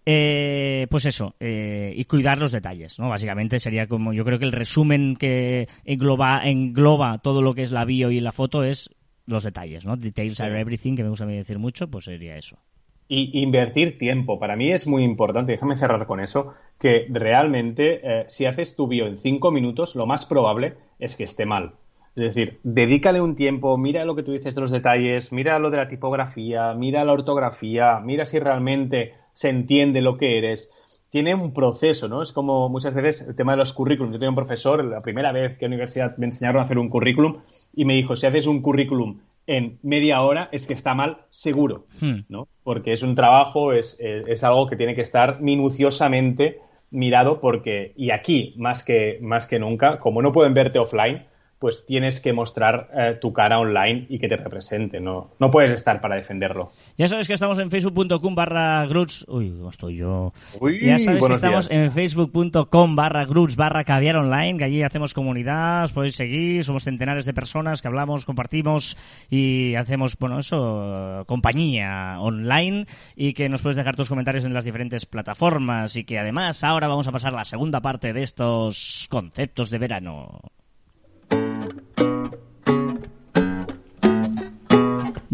Eh, 0.04 0.88
pues 0.90 1.06
eso, 1.06 1.36
eh, 1.38 1.94
y 1.96 2.04
cuidar 2.06 2.38
los 2.38 2.50
detalles, 2.50 2.98
¿no? 2.98 3.08
Básicamente 3.08 3.60
sería 3.60 3.86
como, 3.86 4.12
yo 4.12 4.24
creo 4.24 4.40
que 4.40 4.44
el 4.44 4.52
resumen 4.52 5.14
que 5.14 5.68
engloba, 5.84 6.40
engloba 6.44 7.18
todo 7.18 7.40
lo 7.40 7.54
que 7.54 7.62
es 7.62 7.70
la 7.70 7.84
bio 7.84 8.10
y 8.10 8.18
la 8.18 8.32
foto 8.32 8.64
es 8.64 8.90
los 9.26 9.44
detalles, 9.44 9.84
¿no? 9.84 9.96
Details 9.96 10.40
are 10.40 10.60
everything, 10.60 10.96
que 10.96 11.04
me 11.04 11.08
gusta 11.08 11.24
decir 11.26 11.60
mucho, 11.60 11.88
pues 11.88 12.06
sería 12.06 12.36
eso. 12.36 12.58
Y 13.06 13.42
invertir 13.42 13.98
tiempo, 13.98 14.40
para 14.40 14.56
mí 14.56 14.72
es 14.72 14.88
muy 14.88 15.04
importante, 15.04 15.52
déjame 15.52 15.76
cerrar 15.76 16.06
con 16.06 16.18
eso, 16.18 16.54
que 16.80 17.06
realmente 17.08 18.00
eh, 18.02 18.24
si 18.28 18.46
haces 18.46 18.74
tu 18.74 18.88
bio 18.88 19.06
en 19.06 19.16
cinco 19.16 19.52
minutos, 19.52 19.94
lo 19.94 20.06
más 20.06 20.26
probable 20.26 20.74
es 20.98 21.16
que 21.16 21.24
esté 21.24 21.46
mal. 21.46 21.74
Es 22.14 22.34
decir, 22.34 22.60
dedícale 22.62 23.20
un 23.20 23.34
tiempo, 23.34 23.78
mira 23.78 24.04
lo 24.04 24.14
que 24.14 24.22
tú 24.22 24.32
dices 24.32 24.54
de 24.54 24.60
los 24.60 24.70
detalles, 24.70 25.32
mira 25.32 25.58
lo 25.58 25.70
de 25.70 25.78
la 25.78 25.88
tipografía, 25.88 26.74
mira 26.74 27.04
la 27.04 27.12
ortografía, 27.12 27.98
mira 28.04 28.26
si 28.26 28.38
realmente 28.38 29.14
se 29.32 29.48
entiende 29.48 30.02
lo 30.02 30.18
que 30.18 30.36
eres. 30.36 30.70
Tiene 31.08 31.34
un 31.34 31.52
proceso, 31.52 32.08
¿no? 32.08 32.22
Es 32.22 32.32
como 32.32 32.68
muchas 32.68 32.94
veces 32.94 33.26
el 33.28 33.34
tema 33.34 33.52
de 33.52 33.58
los 33.58 33.72
currículums. 33.72 34.12
Yo 34.14 34.18
tenía 34.18 34.30
un 34.30 34.36
profesor, 34.36 34.84
la 34.84 35.00
primera 35.00 35.32
vez 35.32 35.56
que 35.56 35.64
en 35.64 35.70
la 35.70 35.74
universidad 35.74 36.16
me 36.18 36.26
enseñaron 36.26 36.60
a 36.60 36.64
hacer 36.64 36.78
un 36.78 36.88
currículum, 36.88 37.38
y 37.74 37.84
me 37.84 37.94
dijo, 37.94 38.16
si 38.16 38.26
haces 38.26 38.46
un 38.46 38.60
currículum 38.60 39.20
en 39.46 39.78
media 39.82 40.20
hora 40.22 40.48
es 40.52 40.66
que 40.66 40.72
está 40.74 40.94
mal 40.94 41.26
seguro, 41.30 41.86
Hmm. 42.00 42.20
¿no? 42.28 42.48
Porque 42.62 42.92
es 42.92 43.02
un 43.02 43.14
trabajo, 43.14 43.72
es, 43.72 43.98
es, 44.00 44.26
es 44.26 44.44
algo 44.44 44.66
que 44.66 44.76
tiene 44.76 44.94
que 44.94 45.02
estar 45.02 45.40
minuciosamente 45.40 46.60
mirado 46.90 47.40
porque, 47.40 47.92
y 47.96 48.10
aquí 48.10 48.54
más 48.56 48.84
que, 48.84 49.18
más 49.22 49.46
que 49.46 49.58
nunca, 49.58 49.98
como 49.98 50.22
no 50.22 50.30
pueden 50.32 50.54
verte 50.54 50.78
offline, 50.78 51.24
pues 51.62 51.86
tienes 51.86 52.20
que 52.20 52.32
mostrar 52.32 52.90
eh, 52.92 53.18
tu 53.20 53.32
cara 53.32 53.60
online 53.60 54.06
y 54.08 54.18
que 54.18 54.26
te 54.26 54.36
represente, 54.36 54.98
no, 54.98 55.30
no 55.38 55.48
puedes 55.52 55.70
estar 55.70 56.00
para 56.00 56.16
defenderlo. 56.16 56.72
Ya 56.98 57.06
sabes 57.06 57.28
que 57.28 57.34
estamos 57.34 57.60
en 57.60 57.70
facebook.com 57.70 58.34
barra 58.34 58.84
gruts. 58.86 59.24
Uy, 59.28 59.50
¿cómo 59.50 59.70
estoy 59.70 59.98
yo? 59.98 60.32
Uy, 60.58 60.84
ya 60.84 60.98
sabes 60.98 61.24
que 61.24 61.32
estamos 61.32 61.68
días. 61.68 61.80
en 61.80 61.92
facebook.com 61.92 62.96
barra 62.96 63.24
gruts 63.26 63.54
barra 63.54 63.84
caviar 63.84 64.16
online, 64.16 64.58
que 64.58 64.64
allí 64.64 64.82
hacemos 64.82 65.14
comunidad, 65.14 65.84
os 65.84 65.92
podéis 65.92 66.16
seguir, 66.16 66.64
somos 66.64 66.82
centenares 66.82 67.26
de 67.26 67.32
personas 67.32 67.80
que 67.80 67.86
hablamos, 67.86 68.24
compartimos 68.24 68.98
y 69.30 69.76
hacemos, 69.76 70.18
bueno, 70.18 70.40
eso, 70.40 71.22
compañía 71.28 72.16
online 72.18 72.86
y 73.14 73.34
que 73.34 73.48
nos 73.48 73.62
puedes 73.62 73.76
dejar 73.76 73.94
tus 73.94 74.08
comentarios 74.08 74.44
en 74.44 74.52
las 74.52 74.64
diferentes 74.64 75.06
plataformas 75.06 75.94
y 75.94 76.02
que 76.02 76.18
además 76.18 76.64
ahora 76.64 76.88
vamos 76.88 77.06
a 77.06 77.12
pasar 77.12 77.32
a 77.34 77.36
la 77.36 77.44
segunda 77.44 77.80
parte 77.80 78.12
de 78.12 78.22
estos 78.22 79.06
conceptos 79.08 79.70
de 79.70 79.78
verano. 79.78 80.40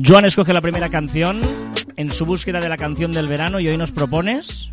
Joan 0.09 0.25
escoge 0.25 0.55
la 0.55 0.63
primera 0.63 0.89
canción 0.89 1.43
en 1.97 2.11
su 2.11 2.25
búsqueda 2.25 2.61
de 2.61 2.69
la 2.69 2.79
canción 2.79 3.13
del 3.13 3.29
verano 3.29 3.61
y 3.61 3.69
hoy 3.69 3.77
nos 3.77 3.93
propones... 3.93 4.71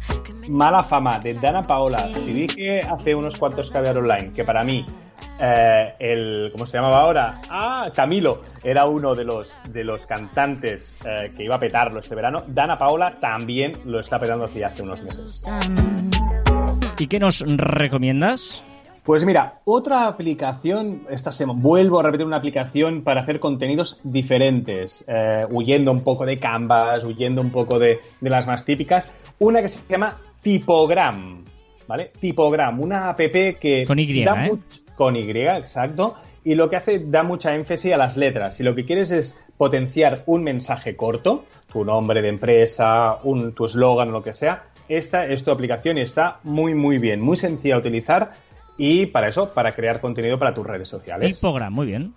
Mala 0.47 0.83
fama 0.83 1.19
de 1.19 1.33
Dana 1.33 1.67
Paola. 1.67 2.07
Si 2.23 2.31
dije 2.31 2.83
hace 2.83 3.15
unos 3.15 3.35
cuantos 3.35 3.71
caviar 3.71 3.97
online 3.97 4.31
que 4.33 4.45
para 4.45 4.63
mí 4.63 4.85
eh, 5.39 5.93
el 5.99 6.49
¿cómo 6.51 6.65
se 6.65 6.77
llamaba 6.77 7.01
ahora? 7.01 7.39
Ah, 7.49 7.89
Camilo 7.93 8.43
era 8.63 8.85
uno 8.85 9.15
de 9.15 9.25
los 9.25 9.57
de 9.67 9.83
los 9.83 10.05
cantantes 10.05 10.95
eh, 11.03 11.33
que 11.35 11.43
iba 11.43 11.55
a 11.55 11.59
petarlo 11.59 11.99
este 11.99 12.15
verano. 12.15 12.43
Dana 12.47 12.77
Paola 12.77 13.17
también 13.19 13.79
lo 13.85 13.99
está 13.99 14.19
petando 14.19 14.45
hace 14.45 14.63
hace 14.63 14.83
unos 14.83 15.03
meses. 15.03 15.43
¿Y 16.97 17.07
qué 17.07 17.19
nos 17.19 17.41
recomiendas? 17.41 18.63
Pues 19.05 19.23
mira, 19.23 19.59
otra 19.65 20.07
aplicación, 20.07 21.03
esta 21.11 21.31
semana 21.31 21.59
vuelvo 21.61 21.99
a 21.99 22.03
repetir 22.03 22.25
una 22.25 22.37
aplicación 22.37 23.03
para 23.03 23.21
hacer 23.21 23.39
contenidos 23.39 24.01
diferentes, 24.03 25.05
eh, 25.07 25.45
huyendo 25.51 25.91
un 25.91 26.01
poco 26.01 26.25
de 26.25 26.39
Canvas, 26.39 27.03
huyendo 27.03 27.39
un 27.39 27.51
poco 27.51 27.77
de, 27.77 27.99
de 28.19 28.29
las 28.31 28.47
más 28.47 28.65
típicas, 28.65 29.11
una 29.37 29.61
que 29.61 29.69
se 29.69 29.87
llama 29.87 30.17
Tipogram, 30.41 31.45
¿vale? 31.87 32.13
Tipogram, 32.19 32.81
una 32.81 33.09
app 33.09 33.19
que 33.19 33.83
Con 33.85 33.99
Y, 33.99 34.23
da 34.23 34.47
¿eh? 34.47 34.53
con 34.95 35.15
Y, 35.15 35.29
exacto, 35.29 36.15
y 36.43 36.55
lo 36.55 36.71
que 36.71 36.77
hace 36.77 36.97
da 36.97 37.21
mucha 37.21 37.53
énfasis 37.53 37.93
a 37.93 37.97
las 37.97 38.17
letras. 38.17 38.57
Si 38.57 38.63
lo 38.63 38.73
que 38.73 38.85
quieres 38.85 39.11
es 39.11 39.45
potenciar 39.55 40.23
un 40.25 40.43
mensaje 40.43 40.95
corto, 40.95 41.45
tu 41.71 41.85
nombre 41.85 42.23
de 42.23 42.29
empresa, 42.29 43.19
un, 43.21 43.53
tu 43.53 43.65
eslogan 43.65 44.09
o 44.09 44.13
lo 44.13 44.23
que 44.23 44.33
sea, 44.33 44.63
esta 44.89 45.27
es 45.27 45.43
tu 45.43 45.51
aplicación 45.51 45.99
y 45.99 46.01
está 46.01 46.39
muy 46.43 46.73
muy 46.73 46.97
bien, 46.97 47.21
muy 47.21 47.37
sencilla 47.37 47.75
de 47.75 47.81
utilizar 47.81 48.33
y 48.77 49.07
para 49.07 49.27
eso, 49.27 49.53
para 49.53 49.73
crear 49.73 50.01
contenido 50.01 50.37
para 50.37 50.53
tus 50.53 50.65
redes 50.65 50.87
sociales. 50.87 51.35
Tipogram, 51.35 51.73
muy 51.73 51.87
bien. 51.87 52.13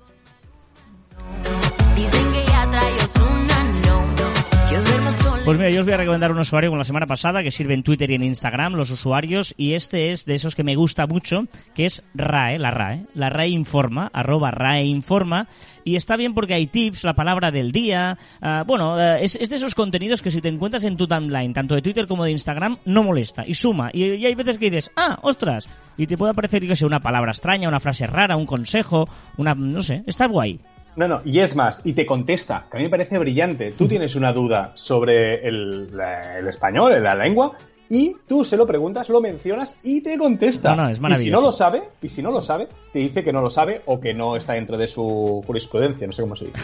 Pues 5.49 5.57
mira, 5.57 5.71
yo 5.71 5.81
os 5.81 5.87
voy 5.87 5.95
a 5.95 5.97
recomendar 5.97 6.31
un 6.31 6.41
usuario 6.41 6.69
como 6.69 6.77
la 6.77 6.85
semana 6.85 7.07
pasada 7.07 7.43
que 7.43 7.51
sirve 7.51 7.73
en 7.73 7.83
Twitter 7.83 8.11
y 8.11 8.17
en 8.17 8.23
Instagram, 8.23 8.75
los 8.75 8.91
usuarios, 8.91 9.55
y 9.57 9.73
este 9.73 10.11
es 10.11 10.27
de 10.27 10.35
esos 10.35 10.55
que 10.55 10.63
me 10.63 10.77
gusta 10.77 11.07
mucho, 11.07 11.45
que 11.75 11.87
es 11.87 12.05
RAE, 12.13 12.59
la 12.59 12.71
RAE, 12.71 13.07
la 13.15 13.31
RAE 13.31 13.49
Informa, 13.49 14.11
arroba 14.13 14.51
RAE 14.51 14.85
Informa, 14.85 15.49
y 15.85 15.97
está 15.97 16.19
bien 16.19 16.35
porque 16.35 16.53
hay 16.53 16.67
tips, 16.67 17.03
la 17.03 17.15
palabra 17.15 17.51
del 17.51 17.73
día, 17.73 18.19
ah, 18.43 18.63
bueno, 18.67 19.01
eh, 19.01 19.25
es, 19.25 19.37
es 19.37 19.49
de 19.49 19.57
esos 19.57 19.75
contenidos 19.75 20.21
que 20.21 20.31
si 20.31 20.43
te 20.43 20.51
encuentras 20.51 20.85
en 20.85 20.99
tu 20.99 21.07
timeline, 21.07 21.55
tanto 21.55 21.75
de 21.75 21.81
Twitter 21.81 22.07
como 22.07 22.25
de 22.25 22.33
Instagram, 22.33 22.81
no 22.85 23.03
molesta, 23.03 23.43
y 23.47 23.55
suma, 23.55 23.89
y, 23.95 24.05
y 24.05 24.27
hay 24.27 24.35
veces 24.35 24.59
que 24.59 24.71
dices, 24.71 24.91
ah, 24.97 25.19
ostras, 25.23 25.67
y 25.97 26.07
te 26.07 26.19
puede 26.19 26.33
aparecer, 26.33 26.63
yo 26.67 26.77
sé, 26.77 26.85
una 26.85 27.01
palabra 27.01 27.31
extraña, 27.31 27.69
una 27.69 27.81
frase 27.81 28.07
rara, 28.07 28.37
un 28.37 28.45
consejo, 28.45 29.09
una, 29.39 29.55
no 29.55 29.83
sé, 29.83 30.03
está 30.07 30.27
guay. 30.27 30.61
No, 30.99 31.07
no, 31.09 31.23
y 31.25 31.39
es 31.39 31.55
más, 31.57 31.81
y 31.85 31.93
te 31.95 32.05
contesta, 32.05 32.67
que 32.71 32.77
a 32.77 32.79
mí 32.79 32.85
me 32.85 32.91
parece 32.91 33.17
brillante. 33.19 33.71
Tú 33.73 33.87
tienes 33.89 34.17
una 34.17 34.33
duda 34.33 34.73
sobre 34.75 35.47
el, 35.49 35.97
la- 35.97 36.39
el 36.41 36.49
español, 36.49 37.01
la 37.03 37.15
lengua, 37.15 37.53
y 37.89 38.17
tú 38.27 38.45
se 38.45 38.57
lo 38.57 38.67
preguntas, 38.67 39.09
lo 39.09 39.21
mencionas 39.21 39.79
y 39.85 40.03
te 40.03 40.19
contesta. 40.19 40.75
No, 40.75 40.83
no, 40.83 40.89
es 40.91 40.91
y 40.91 40.95
si 40.97 41.01
maravilloso. 41.01 41.41
no 41.41 41.47
lo 41.47 41.53
sabe, 41.53 41.83
y 42.03 42.09
si 42.09 42.21
no 42.21 42.31
lo 42.33 42.43
sabe, 42.43 42.67
te 42.93 42.99
dice 42.99 43.23
que 43.25 43.33
no 43.33 43.41
lo 43.41 43.49
sabe 43.49 43.81
o 43.87 44.01
que 44.01 44.13
no 44.13 44.35
está 44.37 44.55
dentro 44.55 44.77
de 44.77 44.89
su 44.89 45.43
jurisprudencia, 45.47 46.07
no 46.07 46.13
sé 46.13 46.23
cómo 46.23 46.35
se 46.37 46.47
dice. 46.47 46.59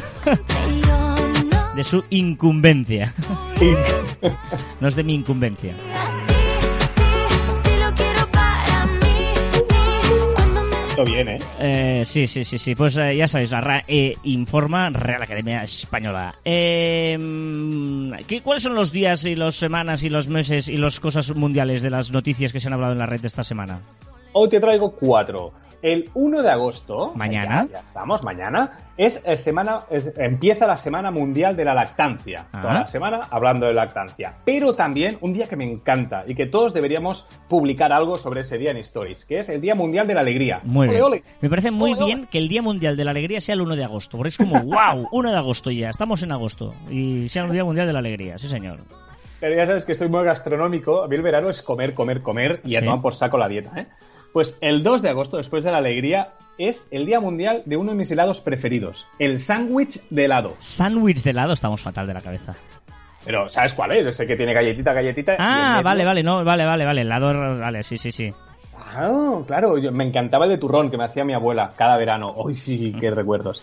De 1.76 1.82
su 1.84 2.04
incumbencia, 2.10 3.14
no 4.80 4.88
es 4.88 4.96
de 4.96 5.04
mi 5.04 5.14
incumbencia. 5.14 5.74
Esto 10.94 11.04
bien, 11.04 11.28
¿eh? 11.28 11.38
Eh, 11.58 12.02
sí, 12.04 12.24
sí, 12.28 12.44
sí, 12.44 12.56
sí. 12.56 12.76
Pues 12.76 12.96
eh, 12.98 13.16
ya 13.16 13.26
sabéis, 13.26 13.50
la 13.50 13.60
RAE 13.60 14.16
informa, 14.22 14.90
Real 14.90 15.20
Academia 15.20 15.64
Española. 15.64 16.36
Eh, 16.44 17.18
¿qué, 18.28 18.40
¿Cuáles 18.42 18.62
son 18.62 18.76
los 18.76 18.92
días 18.92 19.24
y 19.24 19.34
las 19.34 19.56
semanas 19.56 20.04
y 20.04 20.08
los 20.08 20.28
meses 20.28 20.68
y 20.68 20.76
las 20.76 21.00
cosas 21.00 21.34
mundiales 21.34 21.82
de 21.82 21.90
las 21.90 22.12
noticias 22.12 22.52
que 22.52 22.60
se 22.60 22.68
han 22.68 22.74
hablado 22.74 22.92
en 22.92 23.00
la 23.00 23.06
red 23.06 23.24
esta 23.24 23.42
semana? 23.42 23.80
Hoy 24.34 24.48
te 24.48 24.60
traigo 24.60 24.92
cuatro. 24.92 25.52
El 25.84 26.08
1 26.14 26.42
de 26.42 26.50
agosto, 26.50 27.12
Mañana. 27.14 27.66
ya, 27.66 27.72
ya 27.74 27.80
estamos, 27.80 28.24
mañana, 28.24 28.78
es, 28.96 29.22
eh, 29.26 29.36
semana, 29.36 29.80
es- 29.90 30.14
empieza 30.16 30.66
la 30.66 30.78
Semana 30.78 31.10
Mundial 31.10 31.56
de 31.56 31.64
la 31.66 31.74
Lactancia. 31.74 32.46
Ah. 32.54 32.60
Toda 32.62 32.74
la 32.74 32.86
semana 32.86 33.20
hablando 33.30 33.66
de 33.66 33.74
lactancia. 33.74 34.36
Pero 34.46 34.74
también 34.74 35.18
un 35.20 35.34
día 35.34 35.46
que 35.46 35.56
me 35.56 35.70
encanta 35.70 36.24
y 36.26 36.34
que 36.34 36.46
todos 36.46 36.72
deberíamos 36.72 37.28
publicar 37.50 37.92
algo 37.92 38.16
sobre 38.16 38.40
ese 38.40 38.56
día 38.56 38.70
en 38.70 38.78
Stories, 38.78 39.26
que 39.26 39.40
es 39.40 39.50
el 39.50 39.60
Día 39.60 39.74
Mundial 39.74 40.06
de 40.06 40.14
la 40.14 40.22
Alegría. 40.22 40.60
Muy 40.64 40.86
Ole, 40.88 40.92
bien. 40.92 41.02
ole. 41.04 41.22
Me 41.42 41.50
parece 41.50 41.70
muy 41.70 41.92
ole. 41.92 42.04
bien 42.06 42.28
que 42.30 42.38
el 42.38 42.48
Día 42.48 42.62
Mundial 42.62 42.96
de 42.96 43.04
la 43.04 43.10
Alegría 43.10 43.42
sea 43.42 43.54
el 43.54 43.60
1 43.60 43.76
de 43.76 43.84
agosto, 43.84 44.16
porque 44.16 44.30
es 44.30 44.38
como, 44.38 44.54
wow, 44.64 45.06
1 45.12 45.30
de 45.32 45.36
agosto 45.36 45.70
ya, 45.70 45.90
estamos 45.90 46.22
en 46.22 46.32
agosto, 46.32 46.74
y 46.90 47.28
sea 47.28 47.44
el 47.44 47.52
Día 47.52 47.62
Mundial 47.64 47.86
de 47.86 47.92
la 47.92 47.98
Alegría, 47.98 48.38
sí 48.38 48.48
señor. 48.48 48.80
Pero 49.38 49.54
ya 49.54 49.66
sabes 49.66 49.84
que 49.84 49.92
estoy 49.92 50.08
muy 50.08 50.24
gastronómico. 50.24 51.02
A 51.02 51.08
mí 51.08 51.16
el 51.16 51.20
verano 51.22 51.50
es 51.50 51.60
comer, 51.60 51.92
comer, 51.92 52.22
comer 52.22 52.62
y 52.64 52.76
a 52.76 52.78
Sí. 52.78 52.86
tomar 52.86 53.02
por 53.02 53.14
saco 53.14 53.36
la 53.36 53.48
dieta. 53.48 53.72
¿eh? 53.78 53.86
Pues 54.34 54.58
el 54.60 54.82
2 54.82 55.00
de 55.00 55.08
agosto, 55.08 55.36
después 55.38 55.64
de 55.64 55.70
la 55.70 55.78
alegría, 55.78 56.32
es 56.58 56.88
el 56.90 57.06
Día 57.06 57.20
Mundial 57.20 57.62
de 57.66 57.76
uno 57.76 57.92
de 57.92 57.96
mis 57.96 58.10
helados 58.10 58.40
preferidos, 58.40 59.06
el 59.18 59.38
sándwich 59.38 60.02
de 60.10 60.24
helado. 60.26 60.56
Sándwich 60.58 61.22
de 61.22 61.30
helado, 61.30 61.52
estamos 61.54 61.80
fatal 61.80 62.06
de 62.06 62.14
la 62.14 62.20
cabeza. 62.20 62.54
Pero, 63.24 63.48
¿sabes 63.48 63.72
cuál 63.74 63.92
es? 63.92 64.04
Ese 64.06 64.26
que 64.26 64.36
tiene 64.36 64.52
galletita, 64.52 64.92
galletita. 64.92 65.36
Ah, 65.38 65.80
vale, 65.82 66.04
vale, 66.04 66.22
no, 66.22 66.44
vale, 66.44 66.66
vale, 66.66 66.84
vale, 66.84 67.00
helado, 67.02 67.58
vale, 67.58 67.82
sí, 67.84 67.96
sí, 67.96 68.10
sí. 68.12 68.30
Ah, 68.76 69.40
claro, 69.46 69.78
yo- 69.78 69.92
me 69.92 70.04
encantaba 70.04 70.44
el 70.46 70.50
de 70.50 70.58
turrón 70.58 70.90
que 70.90 70.98
me 70.98 71.04
hacía 71.04 71.24
mi 71.24 71.32
abuela 71.32 71.72
cada 71.76 71.96
verano. 71.96 72.34
Uy, 72.36 72.54
sí, 72.54 72.92
qué 73.00 73.10
recuerdos. 73.12 73.62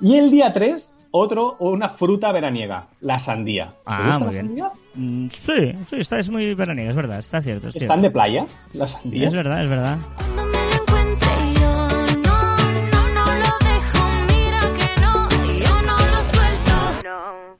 Y 0.00 0.16
el 0.18 0.30
día 0.30 0.52
3, 0.52 0.96
otro, 1.12 1.56
una 1.60 1.88
fruta 1.88 2.32
veraniega, 2.32 2.88
la 3.00 3.18
sandía. 3.18 3.68
¿Te 3.68 3.74
Ah, 3.86 4.02
gusta 4.02 4.18
muy 4.18 4.24
la 4.26 4.30
bien. 4.32 4.46
sandía? 4.46 4.72
Mm, 4.94 5.28
Sí, 5.28 5.72
sí, 5.88 5.96
está, 5.98 6.18
es 6.18 6.28
muy 6.30 6.54
veraniega, 6.54 6.90
es 6.90 6.96
verdad, 6.96 7.18
está 7.20 7.40
cierto. 7.40 7.68
Es, 7.68 7.74
cierto. 7.74 7.84
¿Están 7.84 8.02
de 8.02 8.10
playa, 8.10 8.46
la 8.74 8.88
sandía? 8.88 9.28
es 9.28 9.34
verdad, 9.34 9.62
es 9.62 9.68
verdad. 9.70 9.98
Cuando 10.16 10.42
me 10.46 10.52
lo 10.52 10.82
encuentre 10.82 11.28
yo 11.54 11.88
no, 12.18 12.56
no, 12.92 13.08
no 13.14 13.24
lo 13.24 13.52
dejo, 13.68 14.04
mira 14.28 14.60
que 14.78 15.00
no, 15.00 15.28
yo 15.60 15.82
no 15.82 15.96
lo 15.96 16.22
suelto. 16.32 17.58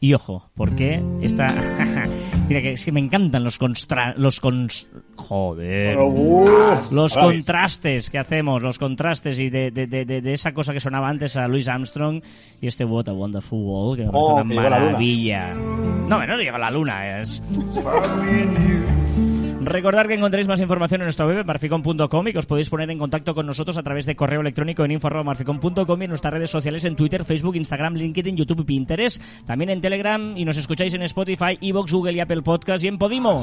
Y 0.00 0.14
ojo, 0.14 0.50
porque 0.54 1.02
esta... 1.22 1.46
Mira, 2.48 2.60
que 2.60 2.72
es 2.72 2.84
que 2.84 2.92
me 2.92 3.00
encantan 3.00 3.42
los 3.44 3.56
constra... 3.58 4.14
Los 4.16 4.40
cons... 4.40 4.90
Joder. 5.16 5.94
Pero, 5.94 6.06
uf, 6.08 6.92
Los 6.92 7.14
contrastes 7.16 8.10
que 8.10 8.18
hacemos, 8.18 8.62
los 8.62 8.78
contrastes 8.78 9.38
y 9.38 9.48
de, 9.48 9.70
de, 9.70 9.86
de, 9.86 10.04
de- 10.04 10.20
de 10.20 10.32
esa 10.32 10.52
cosa 10.52 10.72
que 10.72 10.80
sonaba 10.80 11.08
antes 11.08 11.36
a 11.36 11.46
Louis 11.48 11.68
Armstrong 11.68 12.20
y 12.60 12.66
este 12.66 12.84
What 12.84 13.08
a 13.08 13.12
Wonderful 13.12 13.60
World, 13.62 13.98
que 14.00 14.04
me 14.06 14.10
parece 14.10 14.26
Oh, 14.30 14.34
una 14.34 14.54
la 14.54 14.60
luna. 14.60 14.70
maravilla. 14.86 15.54
No, 15.54 16.26
no 16.26 16.36
llega 16.36 16.58
la 16.58 16.70
luna, 16.70 17.20
es... 17.20 17.40
Recordad 19.72 20.06
que 20.06 20.12
encontréis 20.12 20.46
más 20.46 20.60
información 20.60 21.00
en 21.00 21.06
nuestra 21.06 21.26
web, 21.26 21.46
marficon.com, 21.46 22.28
y 22.28 22.32
que 22.32 22.38
os 22.38 22.44
podéis 22.44 22.68
poner 22.68 22.90
en 22.90 22.98
contacto 22.98 23.34
con 23.34 23.46
nosotros 23.46 23.78
a 23.78 23.82
través 23.82 24.04
de 24.04 24.14
correo 24.14 24.42
electrónico 24.42 24.84
en 24.84 24.90
info.marficon.com 24.90 26.02
y 26.02 26.04
en 26.04 26.10
nuestras 26.10 26.34
redes 26.34 26.50
sociales 26.50 26.84
en 26.84 26.94
Twitter, 26.94 27.24
Facebook, 27.24 27.56
Instagram, 27.56 27.94
LinkedIn, 27.94 28.36
YouTube 28.36 28.60
y 28.60 28.64
Pinterest. 28.64 29.22
También 29.46 29.70
en 29.70 29.80
Telegram 29.80 30.36
y 30.36 30.44
nos 30.44 30.58
escucháis 30.58 30.92
en 30.92 31.00
Spotify, 31.02 31.58
Evox, 31.62 31.90
Google 31.90 32.12
y 32.12 32.20
Apple 32.20 32.42
Podcast 32.42 32.84
y 32.84 32.88
en 32.88 32.98
Podimo. 32.98 33.38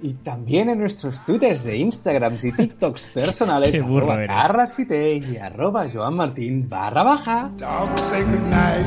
Y 0.00 0.14
también 0.22 0.68
en 0.68 0.78
nuestros 0.78 1.24
twitters 1.24 1.64
de 1.64 1.78
Instagram 1.78 2.36
y 2.40 2.52
TikToks 2.52 3.06
personales, 3.14 3.72
Qué 3.72 3.80
burro 3.80 4.12
arroba 4.12 4.14
eres. 4.16 4.28
carrasfite 4.28 5.16
y 5.16 5.36
arroba 5.38 5.88
joanmartin 5.92 6.68
barra 6.68 7.02
baja. 7.02 7.50
Dog 7.58 7.98
say 7.98 8.22
goodnight. 8.22 8.86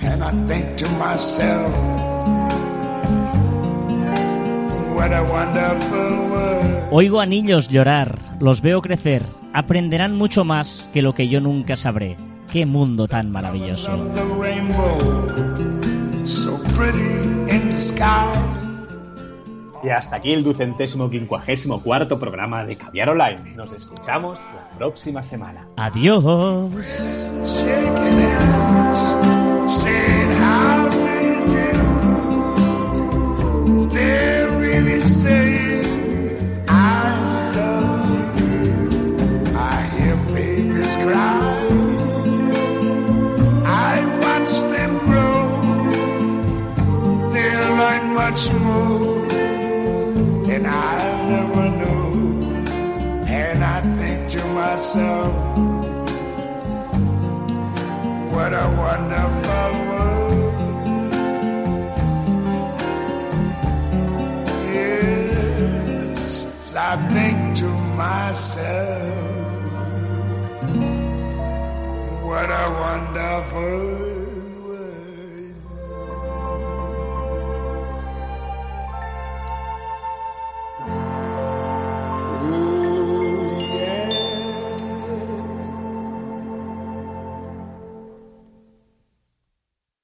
And 0.00 0.22
and 0.22 0.24
I 0.24 0.48
think 0.48 0.76
to 0.78 0.88
myself, 0.92 1.72
Oigo 6.90 7.20
a 7.20 7.26
niños 7.26 7.68
llorar, 7.68 8.18
los 8.40 8.60
veo 8.62 8.80
crecer, 8.80 9.22
aprenderán 9.52 10.16
mucho 10.16 10.44
más 10.44 10.88
que 10.92 11.02
lo 11.02 11.14
que 11.14 11.28
yo 11.28 11.40
nunca 11.40 11.76
sabré. 11.76 12.16
Qué 12.50 12.64
mundo 12.64 13.06
tan 13.06 13.30
maravilloso. 13.30 13.92
Of 13.92 14.14
the 14.14 14.24
rainbow, 14.40 14.98
so 16.24 16.58
pretty 16.76 17.54
in 17.54 17.70
the 17.70 17.78
sky. 17.78 18.32
Y 19.82 19.90
hasta 19.90 20.16
aquí 20.16 20.32
el 20.32 20.42
ducentésimo 20.42 21.08
quincuagésimo 21.08 21.82
cuarto 21.82 22.18
programa 22.18 22.64
de 22.64 22.76
Caviar 22.76 23.10
Online. 23.10 23.54
Nos 23.54 23.72
escuchamos 23.72 24.40
la 24.56 24.68
próxima 24.76 25.22
semana. 25.22 25.68
Adiós. 25.76 26.24
More 48.46 49.26
than 50.46 50.64
I 50.64 50.96
ever 51.40 51.66
knew. 51.78 52.54
And 53.26 53.64
I 53.64 53.80
think 53.98 54.30
to 54.30 54.44
myself. 54.60 55.34
What 58.32 58.52
a 58.54 58.66
wonderful 58.84 59.70
world. 59.88 60.54
Yes, 64.72 66.46
I 66.76 66.94
think 67.14 67.56
to 67.58 67.68
myself. 68.02 69.18
What 72.28 72.48
a 72.62 72.66
wonderful 72.84 74.07